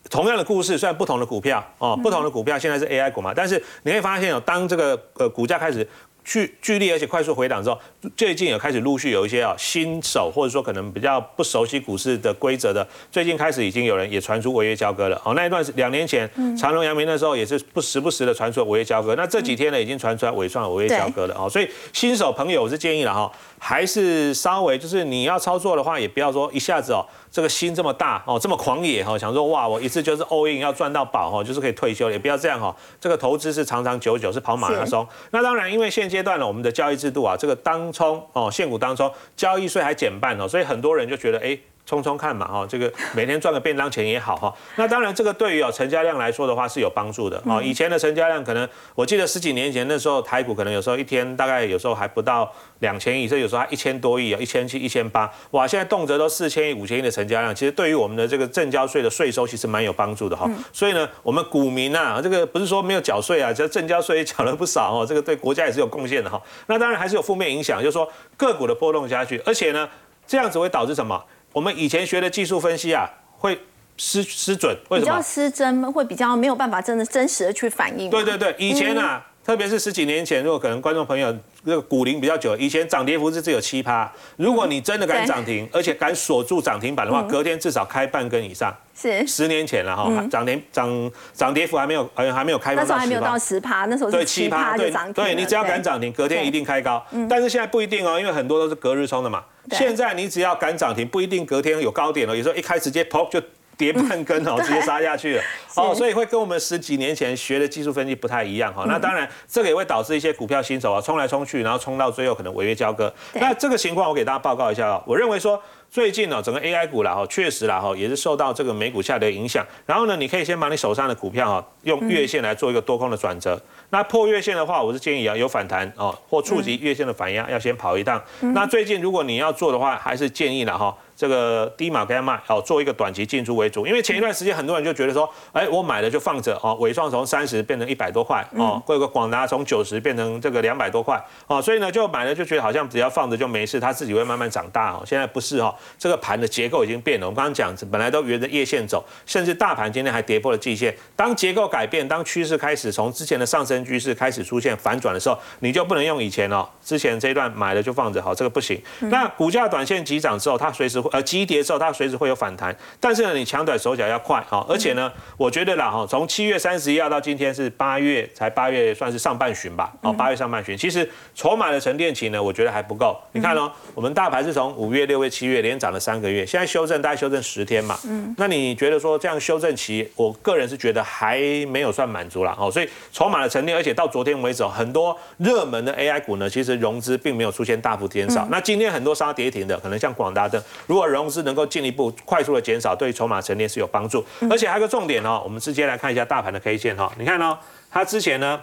[0.10, 5.88] 同样的故事，虽然不同的股票哦，不同的股票现在是 AI 股嘛，但是你会发现哦，当这个呃股价开始
[6.24, 7.78] 剧剧烈而且快速回档之后，
[8.16, 15.34] 最近有开始陆续有一些啊新手或者说可能比较不熟悉股市的规则的，最近开始已经有人也传出违约交割了哦。
[15.36, 21.50] 那一段是两年前长隆、阳明那时候也是不时不时的传出违约交割，那这几天呢已经传出来尾创违约交割了哦。
[21.50, 27.06] 所以新手朋友我是建议了哈，还是稍微就是你要操作的话，也不要说一下子哦。
[27.34, 32.74] 这个心这么大哦，这么狂野哈，想说哇，我一次就是 all in 要赚到宝哈，就是可以退休，也不要这样哈。
[33.02, 35.06] 这个投资是长长久久，是跑马拉松。
[35.32, 41.58] 那当然，因为现阶段呢，我们的交易制度啊，这个当冲哦，现股当冲交易税还减半哦，所以很多人就觉得哎。
[41.86, 44.54] 冲冲看嘛，哈，这个每天赚个便当钱也好哈。
[44.78, 47.62] 那当然，这个对于哦成交量来说的话是有帮助的哦。
[47.62, 60.50] 以前的成交量可能，我记得十几年前那时候台股可能有时候一天大概有时候还不到两千亿，所以有时候还一千多亿啊，一千七、一千八，哇，现在动辄都四千亿、五千亿的成交量，其实对于我们的这个正交税的税收其实蛮有帮助的哈。
[60.72, 66.42] 所以呢，我们股民啊，这个不是说没有缴税啊，这正交税也缴了不少哦，这个对国家也是有贡献的哈。
[66.68, 69.90] 那当然还是有负面影响，就是说个股的波动下去，而且呢，
[70.26, 71.22] 这样子会导致什么？
[71.54, 73.58] 我们以前学的技术分析啊，会
[73.96, 75.12] 失失准，为什么？
[75.12, 78.10] 比较失真，会比较没有办法真的真实的去反映。
[78.10, 88.74] 对对对，以前啊，特别是十几年前，如果可能观众朋友这个股龄比较久，以前涨跌幅是只有七趴，如果你真的敢涨停，而且敢锁住涨停板的话，隔天至少开半根以上。
[88.96, 95.14] 是十年前了哈，涨跌涨涨跌幅还没有，好像还没有开那时候还没有到十趴，那时候是七趴就涨停。
[95.14, 97.04] 对你只要敢涨停，隔天一定开高。
[97.28, 99.44] 但是现在不一定哦，因为很多都是隔日冲的嘛。
[99.72, 103.42] 现在你只要敢涨停，不一定隔天有高点了，有时候一开直接砰就
[103.78, 105.44] 跌半根哦，直接杀下去了
[105.76, 108.86] 哦，所以会跟我们十几年前学的技术分析不太一样哈。
[108.88, 113.14] 那当然，这个也会导致一些股票新手啊冲来冲去，然后冲到最后可能违约交割。
[113.34, 115.62] 那这个情况我给大家报告一下哦，我认为说。
[115.94, 119.64] 最近呢，整个 AI 股啦哈，确实啦哈，也是受到这个美股下跌影响。
[119.86, 123.62] 然后呢，你可以先把你手上的股票哈，用月线来做一个多空的转折。
[123.92, 128.20] 那破月线的话，我是建议啊，有反弹哦，或触及月线的反压，要先跑一趟。
[128.56, 130.98] 那最近如果你要做的话，还是建议了哈。
[131.16, 158.82] 这个低码该卖，哦，做一个短期进出为主，因为前一段时间很多人就觉得说，哎，我买了就放着，哦，伟创从三十变成一百多块，哦，或者广达从九十变成这个两百多块，哦，所以呢就买了就觉得好像只要放着就没事，它自己会慢慢长大，哦，现在不是哈，这个盘的结构已经变了，我们刚刚讲本来都沿着夜线走，甚至大盘今天还跌破了季线，当结构改变，当趋势开始从之前的上升趋势开始出现反转的时候，你就不能用以前哦，之前这一段买了就放着，好，这个不行。
[159.02, 161.80] 那股价短线急涨之后，它随时会呃急跌之后。
[161.84, 173.20] 它随时会有反弹，但是呢，你抢短手脚要快哈，而且呢，我觉得啦哈，从七月三十一号到今天是八月，才八月算是上半旬吧，哦，八月上半旬，其实筹码的沉淀期呢，我觉得还不够。
[173.34, 188.48] 你看哦，我们大盘是从五月、六月、七月连涨了三个月，现在修正大概修正十天嘛，嗯，那你觉得说这样修正期，我个人是觉得还没有算满足了哦，所以筹码的沉淀，而且到昨天为止，很多热门的 AI 股呢，其实融资并没有出现大幅减少。
[188.50, 197.58] 那今天很多杀跌停的，可能像广达等，如果融资能够进一步快速的减少，对筹码沉淀是有帮助，而且还有个重点哦，我们直接来看一下大盘的 K 线哈，你看哦，
[197.92, 198.60] 它之前呢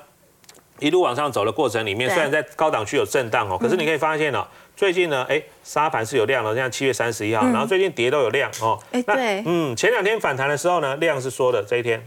[0.81, 12.03] 一路往上走的过程里面，虽然在高档区有震荡哦，可是你可以发现哦，最近呢，哎，沙盘是有量的，像七月三十一号，然后最近跌都有量哦，哎对，嗯，前两天反弹的时候呢，量是缩的，这一天。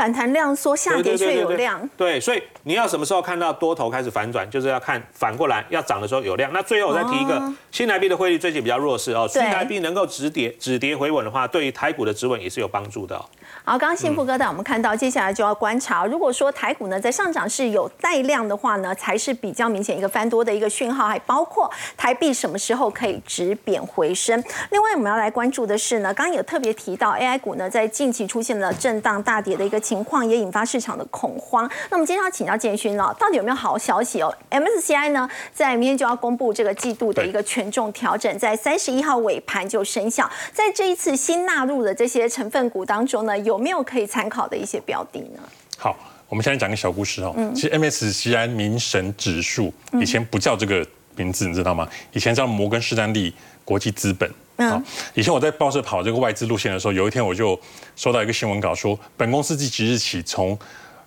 [0.00, 1.86] 反弹量缩，下跌却有量。
[1.94, 6.50] 对，所以你要什么时候看到多头开始反转，就是要看反过来要涨的时候有量。
[6.54, 7.38] 那最后我再提一个，
[7.70, 13.14] 新台币的汇率最近比较弱势哦，新台币能够止跌止跌回稳的话，对于台股的止稳也是有帮助的。
[13.62, 24.42] 好，刚刚幸福哥带我们看到，接下来就要观察，如果说台股呢在上涨是有带量的话呢，才是比较明显一个翻多的一个讯号，还包括台币什么时候可以止贬回升。
[24.70, 29.78] 另外我们要来关注的是呢，刚刚有特别提到 AI 股呢在近期出现了震荡大跌的一个。
[29.90, 31.68] 情况也引发市场的恐慌。
[31.90, 40.30] 那我们今天要请教建勋了，到底有没有好消息哦？MSCI 呢，在明天就要公布这个季度的一个权重调整，在三十一号尾盘就生效。
[40.52, 45.42] 在这一次新纳入的这些成分股当中呢，有没有可以参考的一些标的呢？
[45.76, 45.96] 好，
[46.28, 47.34] 我们现在讲个小故事哦。
[47.36, 51.88] 嗯，其实 MSCI 民神指数以前不叫这个名字，你知道吗？
[52.12, 54.30] 以前叫摩根士丹利国际资本。
[54.68, 54.82] 好，
[55.14, 57.58] 以前我在报社跑这个外资路线的时候，有一天我就
[57.96, 60.58] 收到一个新闻稿，说本公司即即日起从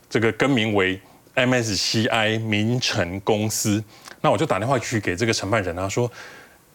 [0.10, 1.00] 这个更名为
[1.36, 3.84] MSCI 名城公司。
[4.22, 6.10] 那我就打电话去给这个承办人啊，说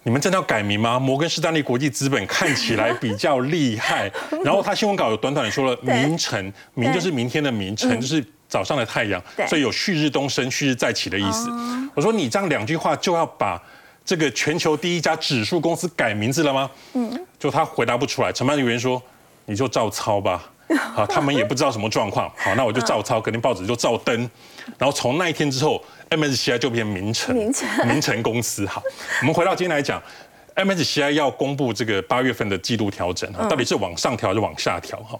[0.03, 0.99] 你们真的要改名吗？
[0.99, 4.11] 摩根士丹利国际资本看起来比较厉害。
[4.45, 11.49] 然后他新闻稿有短短的说了，名城，名就是明天的名，城就是早上的太阳，所以有旭日东升、旭日再起的意思。
[11.95, 13.61] 我说你这样两句话就要把。
[14.09, 16.71] 这个全球第一家指数公司改名字了吗？
[16.95, 18.33] 嗯，就他回答不出来。
[18.33, 19.03] 承办人员说
[19.45, 20.51] ：“你就照抄吧。
[20.95, 22.33] ”好，他们也不知道什么状况。
[22.35, 24.19] 好，那我就照抄，肯定报纸就照登。
[24.79, 28.65] 然后从那一天之后，MSCI 就变名城，名城， 名城公司。
[28.67, 28.83] 好，
[29.21, 30.03] 我们回到今天来讲
[30.57, 34.99] ，MSCI 要公布这个八月份的季度调整，到底是往上调还是往下调？
[35.01, 35.19] 哈，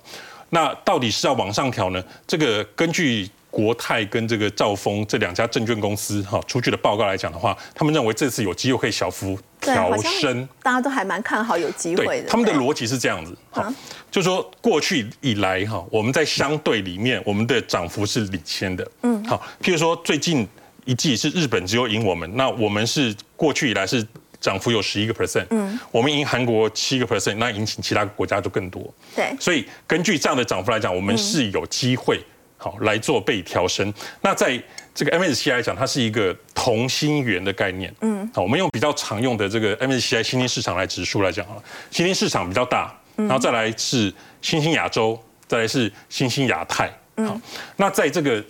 [0.49, 2.03] 那到底是要往上调呢？
[2.27, 3.29] 这个根据。
[3.51, 12.29] 国泰跟这个兆丰这两家证券公司哈出具的报告来讲的话，他们认为这次有机会可以小幅调升，大家都还蛮看好有机会的。
[12.29, 13.73] 他们的逻辑是这样子，哈，
[14.11, 20.47] 就说过去以来哈，我们在相对里面，我们的涨幅是领先的，嗯，好，譬如说最近
[20.85, 24.07] 一季是日本只有赢我们，那我们是过去以来是
[24.41, 28.83] 涨幅有十一个 percent，嗯，我们赢韩国七个 percent，那赢其他国家就更多。
[29.17, 32.21] 对，所以根据这样的涨幅来讲，我们是有机会
[32.59, 33.93] 好来做被调升。
[34.21, 34.63] 那在
[34.95, 37.95] 这个 MSCI 来讲，它是一个同心圆的概念。
[38.01, 41.57] 嗯，好，我们用比较常用的这个 MSCI 新兴市场来指数来讲啊，
[41.91, 46.93] 新兴市场比较大，然后再来是新兴亚洲，再来是新兴亚太。
[47.17, 47.41] 好，
[47.77, 48.45] 那在这个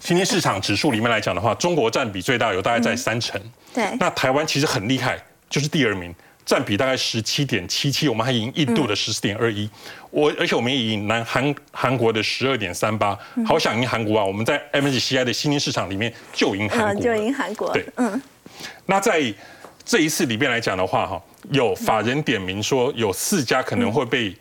[0.00, 3.40] 新兴市场指数里面来讲的话，中国占比最大，有大概在三成。
[3.74, 5.18] 对，那台湾其实很厉害，
[5.50, 6.14] 就是第二名，
[6.46, 9.68] 占比大概十七点七七，我们还赢印度的十四点二一，
[10.10, 14.24] 我而且我们也赢南韩韩国的十二点三八，好想赢韩国啊！
[14.24, 17.72] 我们在 MSCI 的新兴市场里面就赢韩国，就赢韩国。
[17.72, 18.20] 对，嗯。
[18.86, 19.22] 那在
[19.84, 24.34] 这一次里面来讲的话，哈，有法人点名说有四家可能会被。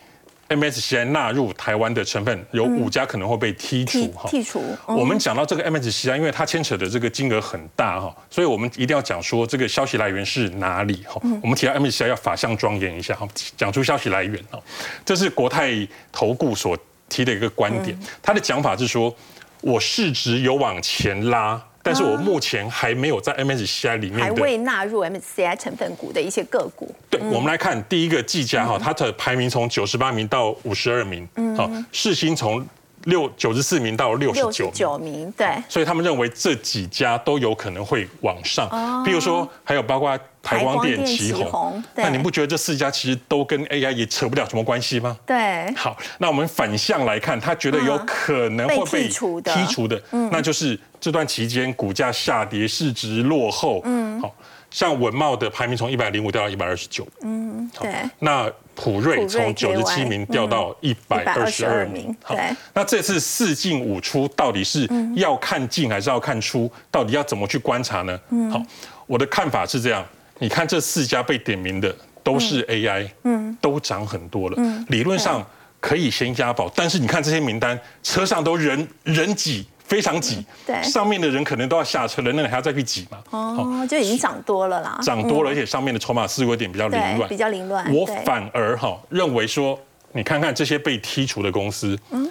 [0.50, 4.64] MSCI 纳入台湾的成分有五家可能会被剔除哈，剔除。
[4.86, 11.20] 我们讲到这个 MSCI，因为它牵扯的这个金额很大哈，所以我们一定要讲说这个消息来源是哪里哈。
[11.42, 14.60] 我们提到 MSCI 要法相庄严一下哈，讲出消息来源哈。
[15.06, 16.78] 这是国泰投顾所
[17.10, 19.14] 提的一个观点，他的讲法是说，
[19.62, 21.62] 我市值有往前拉。
[21.88, 26.94] 但是我目前还没有在 MSCI 里面还未纳入 MSCI 成分股的一些个股。
[27.10, 32.66] 对，我们来看第一个技嘉哈，它的排名从九十八名到五十二名，好，世新从。
[33.08, 38.68] 六九十四名到六十九名，对，所以他们认为这几家都有可能会往上。
[38.70, 45.18] 哦，比如说还有包括台光电、旗宏，那你不觉得这四家其实都跟 AI 也扯不了什么关系吗？
[45.26, 45.74] 对。
[45.74, 53.82] 好，那我们反向来看，他觉得有可能会被剔除的，那就是这段期间股价下跌、市值落后。
[53.86, 54.36] 嗯，好
[54.70, 57.08] 像文茂的排名从一百零五掉到一百二十九。
[57.22, 57.94] 嗯，对。
[58.20, 62.38] 那普瑞从九十七名掉到一百二十二名，好。
[62.74, 66.72] 那这次四进五出，到底是要看进还是要看出？
[66.92, 68.18] 到底要怎么去观察呢？
[68.52, 68.62] 好，
[69.08, 70.06] 我的看法是这样：
[70.38, 75.44] 你看这四家被点名的都是 AI，嗯，都涨很多了，嗯，理论上
[75.80, 76.72] 可以先押宝。
[76.76, 79.68] 但是你看这些名单，车上都人人挤。
[79.88, 83.18] 非常挤，对，上面的人可能都要下车了，那你还要再去挤嘛？
[83.32, 87.90] 哦，就已经涨多了啦，涨多了，而且上面的筹码似乎有点比较凌乱，比较凌乱。
[87.94, 89.80] 我反而哈认为说，
[90.12, 92.30] 你看看这些被剔除的公司，嗯，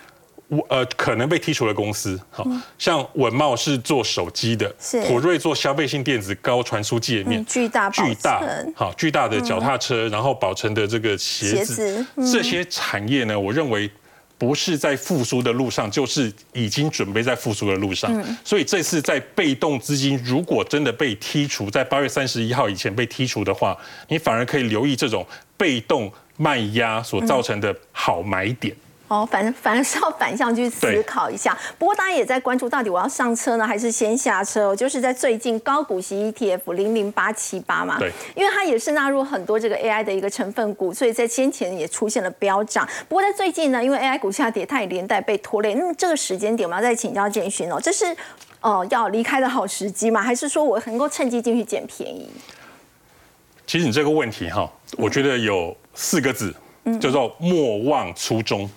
[0.48, 5.02] 我呃可能被剔除的公司，好像文茂是做手机的，是。
[5.04, 8.42] 普瑞做消费性电子高传输界面，巨大巨大
[8.74, 13.90] 好巨大的脚踏车，然后宝成的这个鞋子，这些产业呢，我认为。
[14.38, 18.24] 不是在复苏的路上，就是已经准备在复苏的路上。
[18.44, 23.76] 所以这次在被动资金如果真的被剔除，在八月三十一号以前被剔除的话，
[24.08, 28.76] 你反而可以留意这种被动卖压所造成的好买点。
[29.08, 31.56] 哦，反正反正是要反向去思考一下。
[31.78, 34.74] 不过大家也在关注，到底我要上车呢，还是先下车？
[34.74, 42.84] 就是在最近高股息 ETF 零零八七八嘛，对，因为它也是纳入很多这个 AI 的一个成分股，所以在先前也出现了飙涨。
[43.08, 45.74] 不过在最近呢，因为 AI 股下跌，它也连带被拖累。
[45.74, 48.04] 那么这个时间点，我们要再请教建勋哦，这是
[48.60, 50.20] 哦要离开的好时机吗？
[50.20, 52.28] 还是说我能够趁机进去捡便宜？
[53.66, 56.52] 其实你这个问题哈，我觉得有四个字。
[57.00, 58.68] 叫做莫忘初衷。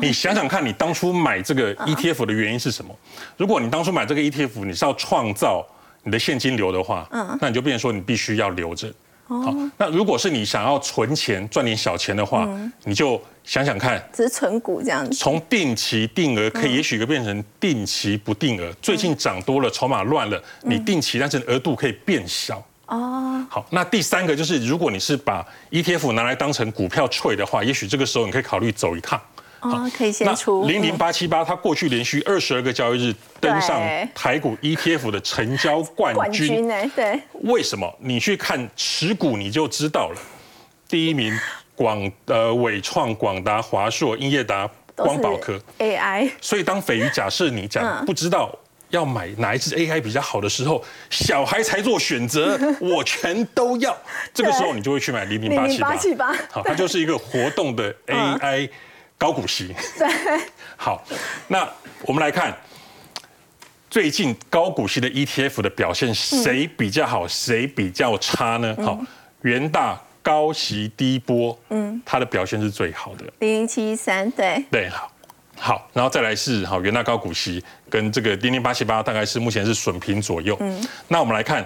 [0.00, 2.94] 你想想看，你当初买这个 ETF 的原因是什么？
[3.36, 5.66] 如果你当初买这个 ETF，你是要创造
[6.02, 7.08] 你的现金流的话，
[7.40, 8.92] 那你就变成说你必须要留着。
[9.28, 12.46] 好，那如果是你想要存钱赚点小钱的话，
[12.84, 15.14] 你就想想看，只是存股这样子。
[15.14, 18.70] 从定期定额可以，也许可变成定期不定额。
[18.82, 22.62] 最近涨多了，筹码乱了，你定期但是额度可以变小。
[22.86, 29.20] 哦，好，那第三个就是，如果你是把 ETF 拿来当成股票 trade 的话，也许这个时候你可以考虑走一趟。
[29.60, 30.66] 哦，可以先出。
[30.66, 33.80] 零零八七八，它过去连续二十二个交易日登上
[34.12, 36.66] 台股 ETF 的成交冠军。
[36.66, 37.22] 冠对。
[37.42, 37.90] 为什么？
[38.00, 40.20] 你去看持股你就知道了。
[40.88, 41.38] 第一名
[41.76, 46.28] 广呃伟创、广达、华硕、英业达、光宝科 AI。
[46.40, 48.52] 所以当匪鱼假设你讲不知道。
[48.92, 53.96] 要买哪一支 AI 比较好的时候，小孩才做选择， 我全都要。
[54.32, 58.70] 这个时候你就会去买零零八七八，好，它就是一个活动的 AI
[59.18, 59.74] 高股息。
[59.98, 60.08] 对，
[60.76, 61.02] 好，
[61.48, 61.68] 那
[62.02, 62.56] 我们来看
[63.90, 68.76] 最近高股息的 ETF 的表现，谁比较好，谁比较差呢？
[68.82, 69.00] 好，
[69.42, 75.11] 元大高息低波，嗯，它的表现是最好的，零零七三，对，对，好。
[75.64, 80.56] 好，然后再来是好元大高股息跟这个零零八七八大概是目前是损平左右。
[80.58, 81.64] 嗯，那我们来看，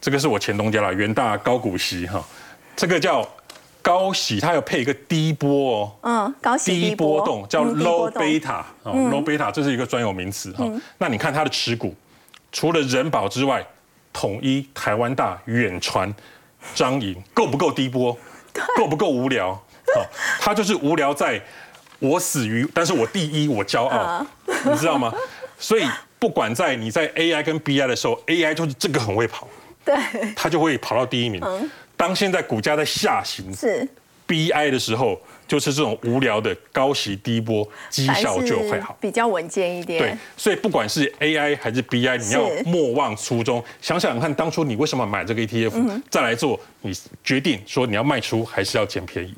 [0.00, 2.24] 这个是我前东家了，元大高股息哈，
[2.74, 3.28] 这个叫
[3.82, 5.92] 高息，它有配一个低波哦。
[6.00, 10.64] 嗯，高息低波动叫 low beta 哦，low beta 这是一个专有名词哈。
[10.96, 11.94] 那你看它的持股，
[12.50, 13.62] 除了人保之外，
[14.14, 16.10] 统一、台湾大、远传、
[16.74, 18.16] 张营够不够低波？
[18.78, 19.52] 够不够无聊？
[19.94, 20.06] 好，
[20.40, 21.38] 它就是无聊在，
[22.00, 24.26] 我死于，但是我第一，我骄傲，
[24.64, 25.14] 你知道吗？
[25.58, 25.84] 所以
[26.18, 29.46] 不管在你在 AI 跟 BI 的时候，AI 就是这个很会跑，
[29.84, 29.94] 对，
[30.34, 31.40] 它就会跑到第一名。
[31.96, 33.86] 当现在股价在下行是
[34.26, 38.96] BI 的时候，就是这种无聊的高息低波，绩效就会好。
[38.98, 40.00] 比较稳健一点。
[40.00, 49.34] 对，所以不管是 AI 还是 BI，你要莫忘初衷，想想看当初你为什么买这个 ETF，再来做你决定说你要卖出还是要捡便宜。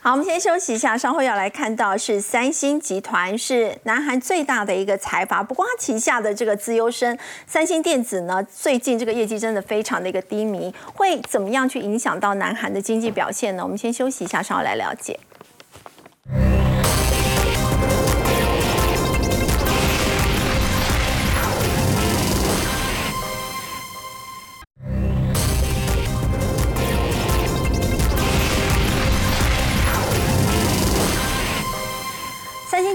[0.00, 7.16] 好，我们先休息一下，稍后要来看到是三星集团是南韩最大的一个财阀，不过它旗下的这个资优生
[7.46, 13.62] 三星电子呢，最近这个业绩真的非常的一个低迷，会怎么样去影响到南韩的经济表现呢？
[13.62, 15.18] 我们先休息一下，稍后来了解。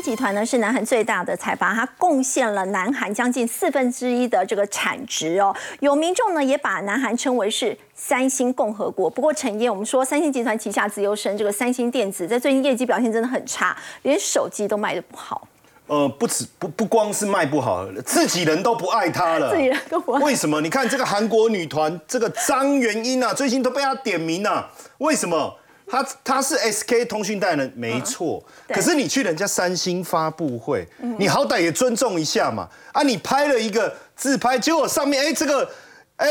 [0.08, 5.53] 集团呢是南韩最大的财阀，它贡献了南韩将近四分之一的这个产值哦。
[5.82, 9.10] 有民众呢也把南韩称为是三星共和国。
[9.10, 15.45] 不过陈燕，我们说三星集团旗下自由生这个三星电子在最近业绩表现真的很差，连手机都卖的不好。
[15.88, 19.51] 呃，不止不不光是卖不好，自己人都不爱他了。
[19.53, 20.22] 自己人都不爱。
[20.22, 20.62] 为什么？
[20.62, 24.70] 你看这个韩国女团这个张元英啊，最近都被他点名啊。
[24.99, 25.53] 为什么？
[25.89, 28.43] 他他是 SK 通讯代言人，没错。
[28.67, 32.67] 可是你去人家三星发布会，你好歹也尊重一下嘛。
[32.91, 35.69] 啊，你拍了一个自拍，结果上面哎这个
[36.17, 36.27] 哎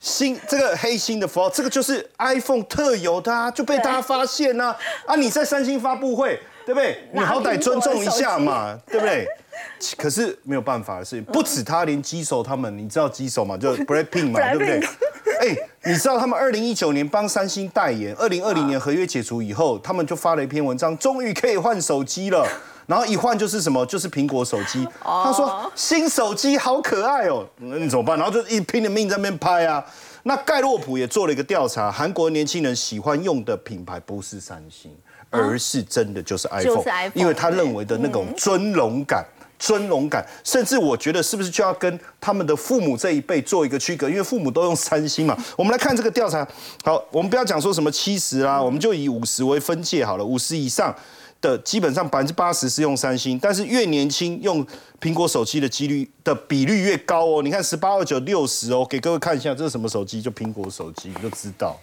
[0.00, 4.74] 新这个黑心的符号，这个就是 iPhone 特有的啊，就被大家发现呐。
[5.04, 7.08] 啊，你在三星发布会，对不对？
[7.12, 9.26] 你好歹尊重一下嘛，对不对？
[9.98, 13.56] 可是没有办法的事情，不止他，连机手他们，你知道机手嘛？
[13.56, 14.80] 就 Blackpink 嘛， 对不对？
[15.40, 15.56] 哎，
[15.86, 22.44] 你知道他们二零一九年帮三星代言，二零二零年合约解除以后，他们就发了一篇文章，终于可以换手机了。
[22.86, 23.86] 然后一换就是什么？
[23.86, 24.86] 就是苹果手机。
[25.02, 28.18] 他说新手机好可爱哦，那你怎么办？
[28.18, 29.84] 然后就一拼了命在那边拍啊。
[30.24, 34.90] 那盖洛普也做了一个调查，韩国年轻人喜欢用的品牌不是三星，
[35.30, 36.84] 而是真的就是 iPhone，
[37.14, 39.24] 因为他认为的那种尊荣感。
[39.58, 44.08] 尊荣感，甚至我觉得是不是就要跟他们的父母这一辈做一个区隔？
[44.08, 45.36] 因为父母都用三星嘛。
[45.56, 46.46] 我们来看这个调查。
[46.84, 50.24] 好，我们不要讲说什么七十啦，我们就以五十为分界好了。
[50.24, 50.94] 五十以上
[51.40, 54.66] 的基本上百分之八十是用三星，但是越年轻用
[55.00, 57.42] 苹果手机的几率的比率越高哦。
[57.42, 61.76] 你看十八、二九、六十哦，给各位看一下这是什么手机，就苹果手机，你就知道，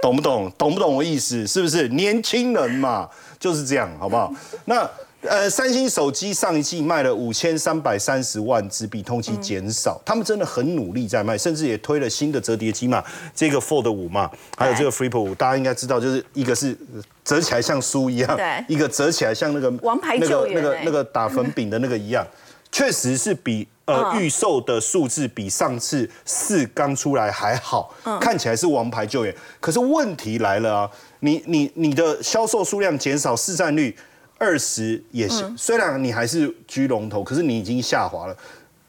[0.00, 0.50] 懂不懂？
[0.56, 1.46] 懂不懂我意思？
[1.46, 3.08] 是不是年轻人嘛？
[3.38, 4.32] 就是这样，好不好？
[4.66, 4.88] 那。
[5.28, 10.00] 呃，三星手机上一季卖了五千三百三十万只，比同期减少。
[10.04, 13.02] 他们真的很努力在卖，甚至也推了新的折叠机嘛，
[13.34, 16.76] 这个 Fold 五嘛，还有这个 Flip 五，大家应该知道，就是一个是
[17.24, 22.26] 折起来像书一样，对，一个折起来像那个王牌那个那个那个打粉饼的那个一样，
[22.70, 29.34] 确实是比呃预售的数字比上次四刚出来还好，看起来是王牌救援。
[29.60, 33.96] 可是问题来了啊，你你你的销售数量减少，市占率。
[34.38, 38.36] 二十也行，虽然你还是居龙头，可是你已经下滑了，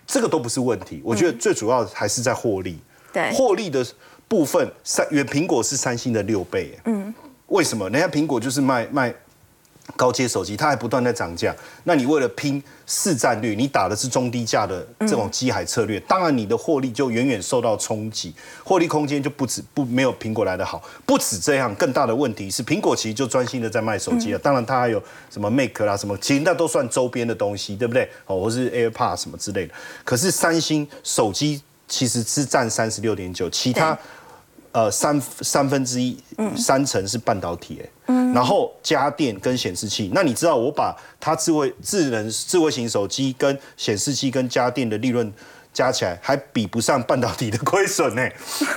[0.05, 1.01] 这个都不是问题。
[1.03, 2.77] 我觉得最主要还是在获利，
[3.13, 3.85] 对，获利的
[4.27, 7.13] 部分，三原苹果是三星的六倍，嗯，
[7.47, 7.89] 为什么？
[7.89, 9.13] 人家苹果就是卖卖。
[9.95, 18.33] 高阶手机它还不断在涨价，那你为了拼市占率，你打的是中低价的这种机海策略，当然你的获利就远远受到冲击，
[18.63, 20.83] 获利空间就不止不没有苹果来的好。
[21.05, 28.09] 不止这样，更大的问题是苹果其实就专心的在卖手机了，当然它还有什么 Make 啦什么，其实那都算周边的东西，对不对？
[28.25, 29.73] 哦，或是 AirPods 什么之类的。
[30.03, 33.97] 可是三星手机其实是占三十六点九，其他。
[34.77, 36.15] 呃，三三分之一，
[36.55, 45.33] 三成是半导体，哎，然后家电跟显示器，那你知道我把它智慧智能智慧型手机跟显示器跟家电的利润
[45.73, 48.21] 加起来，还比不上半导体的亏损呢？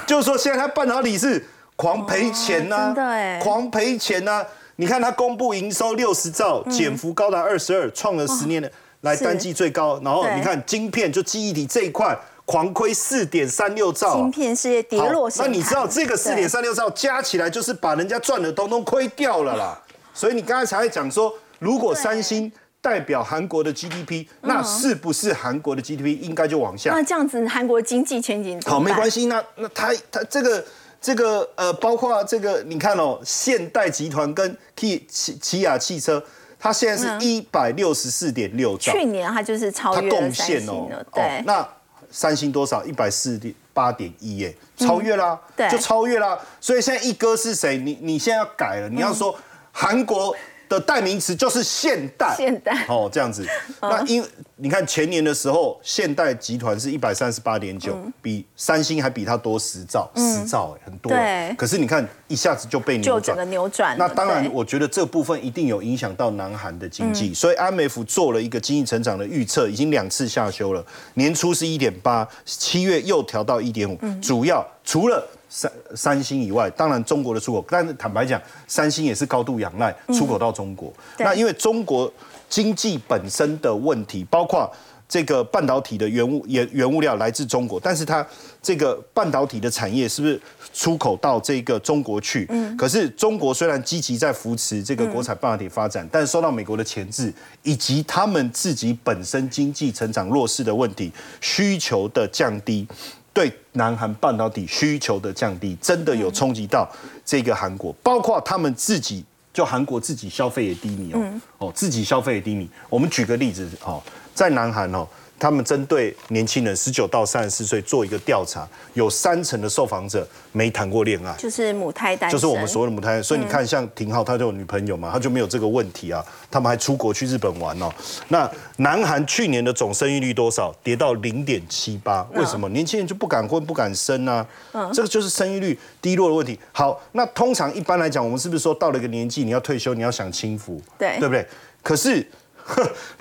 [0.07, 1.46] 就是说现在它半导体是
[1.76, 2.94] 狂赔钱呐，
[3.42, 4.42] 狂赔钱呐！
[4.76, 8.72] 你看它公布营收六十兆，减幅高达二十二，创了十年的
[9.03, 10.01] 来单季最高。
[10.03, 12.18] 然后你看晶片就记忆体这一块。
[12.51, 19.80] 狂亏四点三六兆，芯片是跌落那你知道这个四点三六兆加起来就是把人家赚的通通亏掉了啦。
[20.12, 26.90] 所以你刚才才会讲说，如果三星代表韩国的 GDP，那是不是韩国的 GDP 应该就往下？
[26.90, 29.26] 那这样子韩国经济前景好没关系。
[29.26, 30.64] 那那他他这个
[31.01, 36.20] 这个呃，包括这个你看哦，现代集团跟起起起亚汽车，
[36.59, 38.90] 它现在是一百六十四点六兆。
[38.90, 41.64] 去年它就是超越贡献哦，对，那。
[42.11, 42.85] 三星多少？
[42.85, 46.39] 一百四点八点一耶，超越啦，对就超越啦。
[46.61, 47.79] 所以现在一哥是谁？
[47.79, 49.39] 你你现在要改了，你要说
[49.73, 50.35] 韩国
[50.71, 53.45] 的代名词就是现代，现代哦，这样子。
[53.83, 61.11] 那因你看前年的时候，现代集团是一百三十八点九，比三星还比它多十兆，十兆哎，很多。
[61.11, 63.45] 对可是你看一下子就被扭转就整个。
[63.47, 63.99] 扭转。
[63.99, 75.27] 那当然，我觉得这部分一定有影响到南韩的经嗯济，所以 IMF 做了一个经济成长的预测，已经两次下修了，年初是一点八，七月又调到一点五，嗯主要除了。
[75.51, 80.88] 三三星以外，当然中国的出口，但是坦白讲，三星也是高度仰赖出口到中国。
[81.18, 82.11] 嗯那因为中国
[82.48, 84.72] 经济本身的问题，包括
[85.09, 88.24] 这个半导体的原物原原物料来自中国，但是它
[88.62, 90.40] 这个半导体的产业是不是
[90.72, 92.46] 出口到这个中国去？
[92.48, 97.32] 嗯，可是中国虽然积极在扶持这个国产半导体发展，但是受到美国的钳制，
[97.64, 102.86] 以及他们自己本身经济成长弱势的问题，需求的降低。
[103.33, 106.91] 对南韩半导体需求的降低，真的有冲击到
[107.24, 112.68] 这个韩国，包括他们自己，就韩国自己消费也低迷哦，哦，自己消费也低迷。
[112.89, 114.03] 我们举个例子哦，
[114.35, 115.07] 在南韩哦，
[115.41, 121.34] 他们针对年轻人十九到三十四岁做一个调查，有三成的受访者没谈过恋爱。
[121.38, 126.22] 就是母胎单身，就是我们所谓的母胎，所以你看，像廷浩他就有女朋友嘛，他就没有这个问题啊。
[126.51, 127.91] 他们还出国去日本玩哦。
[128.28, 130.70] 那南韩去年的总生育率多少？
[130.84, 132.68] 跌到零点七八，为什么？
[132.68, 134.47] 年轻人就不敢婚、不敢生啊？
[134.93, 136.61] 这个就是生育率低落的问题。
[136.70, 141.47] 好，那通常一般来讲，我们是不是说到了一个年纪，你要退休，你要享清福，对对不对？
[141.82, 142.26] 可是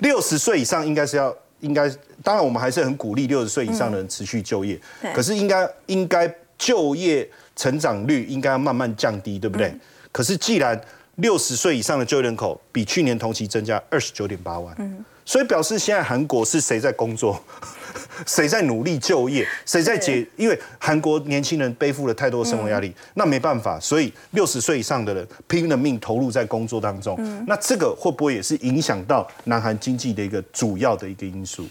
[0.00, 1.34] 六十岁以上应该是要。
[1.60, 1.86] 应该，
[2.22, 4.78] 当然，我们还是很鼓励六十岁以上的人持续就业。
[5.00, 9.74] 对可是应该应该就业成长率应该要慢慢降低，对不对？
[10.12, 10.78] 可是既然
[11.16, 17.40] 六十岁以上的就业人口比去年同期增加二十九点八万，所以表示现在韩国是谁在工作？
[18.26, 19.46] 谁在努力就业？
[19.64, 20.26] 谁在解？
[20.34, 27.16] 因为韩国年轻人背负了太多生活压力，那没办法，所以六十岁以上的人拼了命投入在工作当中。
[27.46, 31.64] 那这个会不会也是影响到南韩经济的一个主要的一个因素？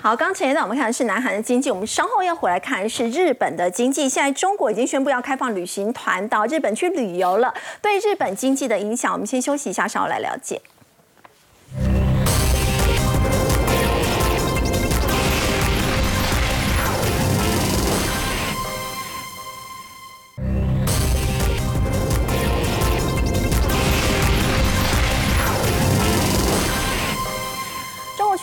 [0.00, 4.08] 好，刚前一段我们看的是南韩的经济，我们稍后要回来看的是日本的经济。
[4.08, 7.52] 现在中国已经宣布要开放旅行团到日本去旅游了，
[7.82, 10.58] 对日本经济的影响，我们先休息一下，稍后来了解。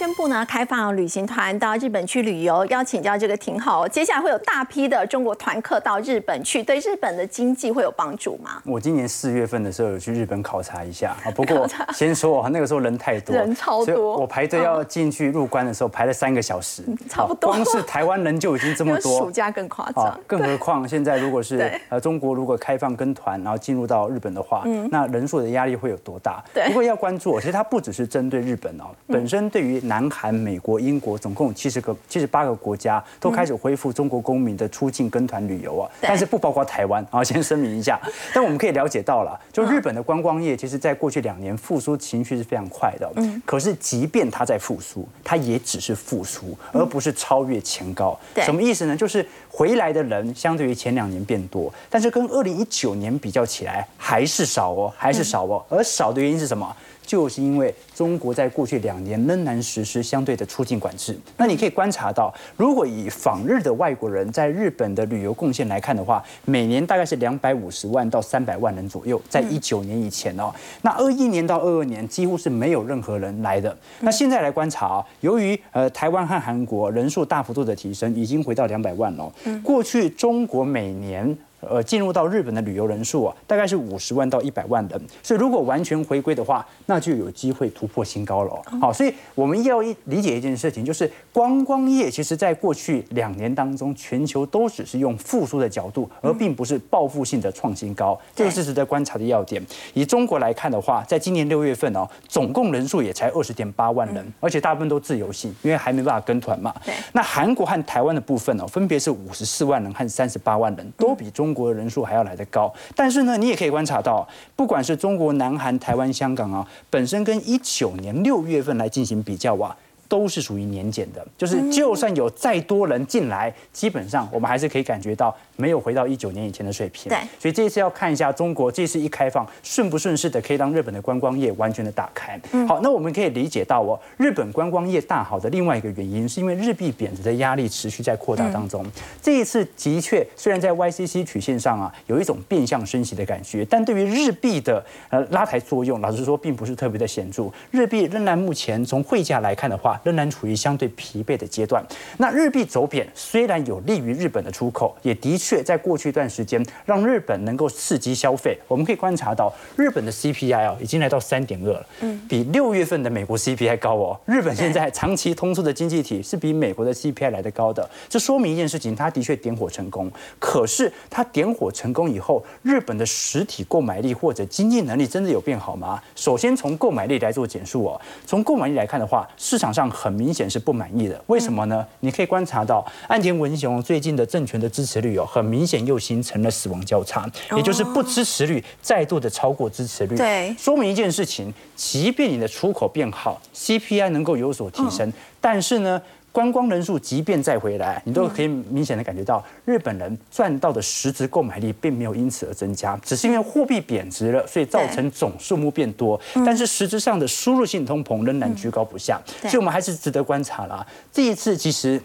[0.10, 3.88] 宣布呢，开放旅行团到日本去旅游，邀请教这个挺好。
[3.88, 8.60] 接下来会有大批的中国团客到日本去，对日本的经济会有帮助吗？
[8.66, 14.18] 我今年四月份的时候有去日本考察一下 啊，不过先说啊，那个时候人太多，人超多。
[14.18, 17.51] 我排队要进去入关的时候排了三个小时，差不多。
[17.51, 19.20] 啊光是台湾人就已经这么多。
[19.22, 19.30] 暑。
[19.30, 26.43] 假更夸啊张，，更何况现在如果是呃中国如果开放跟团，然后进入到日本的话，那人数的压力会有多大？
[26.51, 26.66] 对。
[26.70, 38.00] 不过要关注哦，其实它不只是针对日本哦，本身对于南韩、美国、英国总共七十个、七十八个国家都开始恢复中国公民的出境跟团旅游啊，但是不包括台湾啊，先声明一下。
[38.32, 43.12] 但我们可以了解到了，就日本的观光业，其实在过去两年复苏情绪是非常快的。
[43.16, 48.16] 嗯，可是即便它在复苏，它也只是复苏，而不是超越前高。
[48.41, 48.95] 什么意思呢？
[48.95, 55.66] 就是回来的人相对于前两年变多，但是跟二零一九年比较起来还是少哦，还是少哦。
[55.70, 56.76] 而少的原因是什么？
[57.10, 61.18] 就是因为中国在过去两年仍然实施相对的出境管制。
[61.38, 70.53] 那你可以观察到，如果以访日的外国人在日本的旅游贡献来看的话，每年大概是两百五十万到三百万人左右，在一九年以前哦。
[70.84, 73.76] 那二一年到二二年几乎是没有任何人来的。
[74.01, 79.34] 那现在来观察啊，由于呃台湾和韩国人数大幅度的提升，已经回到两百万了。
[79.64, 88.80] 过去中国每年呃进入到日本的旅游人数啊，大概是五十万到一百万人，所以如果完全回归的话，那就有机会突破新高了哦。
[88.80, 99.66] 好，所以我们要一理解一件事情，就是观光业其实在过去两年当中，全球都只是用复苏的角度，而并不是报复性的创新高，这个是值得观察的要点。
[99.93, 106.74] 以中国来看的话，在今年六月份哦，总共人数也才二十点八万人，而且大部分都自由行，因为还没办法跟团嘛。
[107.14, 112.72] 那韩国和台湾的部分哦，分别是五十四万人和三十八万人，都比中中国的人数还要来得高。
[112.95, 119.76] 但是呢，你也可以观察到，不管是中国、南韩、台湾、香港啊，本身跟一九年六月份来进行比较啊。
[120.10, 127.07] 都是属于年检的，就是就算有再多人进来，基本上我们还是可以感觉到没有回到一九年以前的水平。
[127.10, 132.39] 对所以这一次要看一下中国这次一开放顺不顺势的，可以让日本的观光业完全的打开。
[132.68, 138.84] 好，那我们可以理解到哦，日本观光业大好的另外一个原因，是因为日币贬值的压力持续在扩大当中。
[139.22, 147.51] 这一次的确虽然在 YCC 曲线上啊有一种变相升息的感觉，但对于日币的呃拉抬作用，老实说并不是特别的显著。
[147.70, 151.84] 日币仍然目前从汇价来看的话，仍然处于相对疲惫的阶段。
[152.18, 158.58] 那日币走贬虽然有利于日本的出口，也的确在过去一段时间让日本能够刺激消费。
[158.68, 164.20] 我们可以观察到，日本的 CPI 啊已经来到三点二了，嗯，比六月份的美国 CPI 高哦。
[164.26, 170.12] 日本现在长期通缩的经济体是比美国的 CPI 来得高的，这说明一件事情，它的确点火成功。
[170.39, 176.02] 可是它点火成功以后，日本的实体购买力或者经济能力真的有变好吗？
[176.16, 181.22] 首先从购买力来做简述哦，从购买力来看的话，市场上很明显是不满意的。
[181.28, 181.86] 为什么呢？
[182.02, 190.16] 你可以观察到岸田文雄最近的政权的支持率哦，很明显又形成了死亡交叉，也就是不支持率再度的超过支持率。
[190.16, 195.12] 对说明一件事情，即便你的出口变好，CPI 能够有所提升，
[195.42, 196.02] 但是呢？
[196.32, 210.86] 观光人数即便再回来，你都可以明显的感觉到，日本人赚到的实质购买力并没有因此而增加，只是因为货币贬值了，所以造成总数目变多，但是实质上的输入性通膨仍然居高不下，所以我们还是值得观察啦。
[211.12, 212.02] 这一次其实。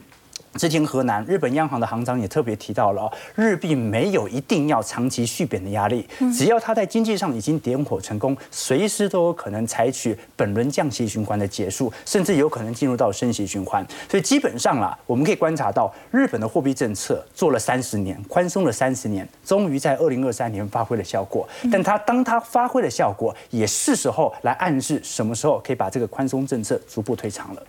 [0.57, 13.85] 之前河南日本央行的行长也特别提到了哦，日币没有一定要长期续贬的压力，只要它在经济上已经点火成功，随时都有可能采取本轮降息循环的结束，甚至有可能进入到升息循环。
[14.09, 21.49] 所以基本上啦，我们可以观察到日本的货币政策做了三十年，宽松了三十年，终于在二零二三年发挥了效果。
[21.71, 27.63] 但它当它发挥了效果，也是时候来暗示什么时候可以把这个宽松政策逐步推长了。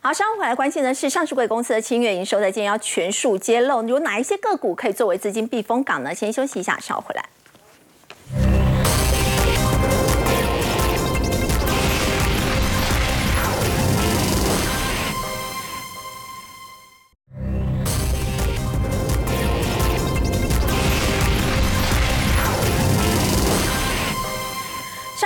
[0.00, 6.14] 好，稍后回来关心的是上市贵公司的清月营收在今天要全数揭露，有哪一些个股可以作为资金避风港呢？
[6.14, 7.24] 先休息一下，稍后回来。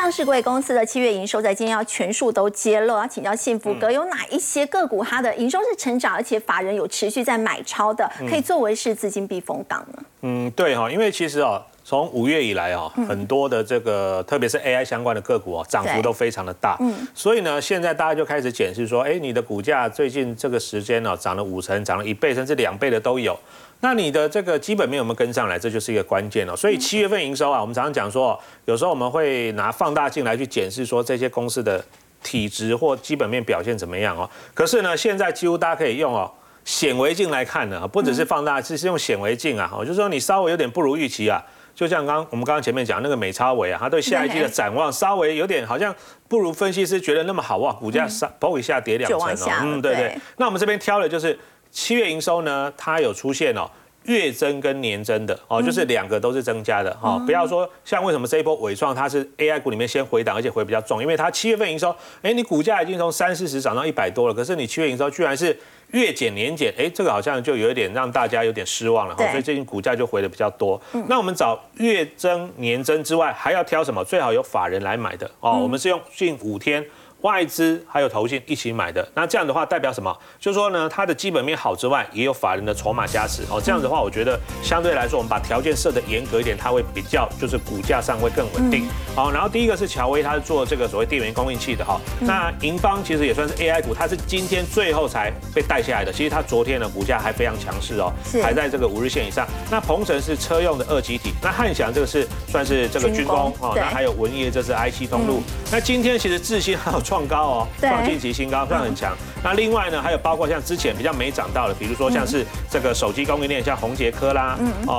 [0.00, 10.02] 上市贵公司的七月营收在今天要全数都揭露，要请教幸福哥，有哪一些个股它的营收是成长，而且法人有持续在买超的，可以作为是资金避风港呢？
[10.22, 16.76] 嗯，对哈，因为其实哦，从五月以来哦，很多的这个特别是 AI 相关的个股哦，涨幅都非常的大。
[16.78, 23.36] 嗯，所以呢，现在大家就开始检视说，哎，你的股价最近这个时间呢、涨了五成，涨了一倍，甚至两倍的都有。
[23.80, 25.58] 那你的这个基本面有没有跟上来？
[25.58, 26.56] 这就是一个关键哦。
[26.56, 31.84] 所以七月份营收啊，我们常常讲说，有时候我们会拿放大镜来去检视说这些公司的
[32.22, 34.28] 体质或基本面表现怎么样哦。
[34.52, 36.28] 可是呢，现在几乎大家可以用哦
[36.64, 39.72] 显微镜来看呢，不只是放大，是是用显微镜啊。
[39.72, 41.40] 我，就是说你稍微有点不如预期啊，
[41.72, 45.94] 就像刚我们刚刚前面讲那个美超伟啊，他对下一季的展望稍微有点好像
[46.26, 50.20] 不如分析师觉得那么好哇，股价稍嘣一下跌两成哦嗯，对对对。
[50.36, 51.38] 那我们这边挑的就是
[51.70, 53.70] 七月营收呢，它有出现哦。
[54.04, 65.54] 月增跟年增的哦，就是两个都是增加的哈、哦，不要说像为什么这一波伟创它是 AI 股里面先回档，而且回比较重，因为它七月份营收，哎，你股价已经从三四十涨到一百多了，可是你七月营收居然是
[65.90, 70.80] 月减年减，哎，这个好像就有一点让大家有点失望了哈、对所以最近股价就回的比较多。
[71.06, 74.02] 那我们找月增、年增之外，还要挑什么？
[74.02, 76.82] 最好有法人来买的哦，我们是用近五天。
[77.22, 80.16] 外资还有投信一起买的，那这样的话代表什么？
[80.38, 83.60] 就是说呢，它的基本面好之外，也有法人的筹码加持哦。
[83.60, 88.86] 这样子的话，我觉得相对来说，我们把条件设得严格一点，它会比较就是股价上会更稳定。
[89.16, 92.00] 好，然后第一个是乔威，它是做这个所谓电源供应器的哈。
[92.20, 96.12] 那银邦其实也算是 AI 股，它是今天最后才被带下来的。
[96.12, 99.44] 其实它昨天的股价还非常强势哦是，还在这个五日线以上。
[99.70, 105.42] 那鹏城是车用的二级体，那汉翔这个是算是这个军军工哦，那还有文业这是 IC 通路。
[105.72, 109.16] 那今天其实智新还有创高哦，创近期新高，算很强。
[109.42, 114.96] 那另外呢，还有包括像之前比较没涨到的，比如说像是这个手机供应链，像宏杰科啦，哦，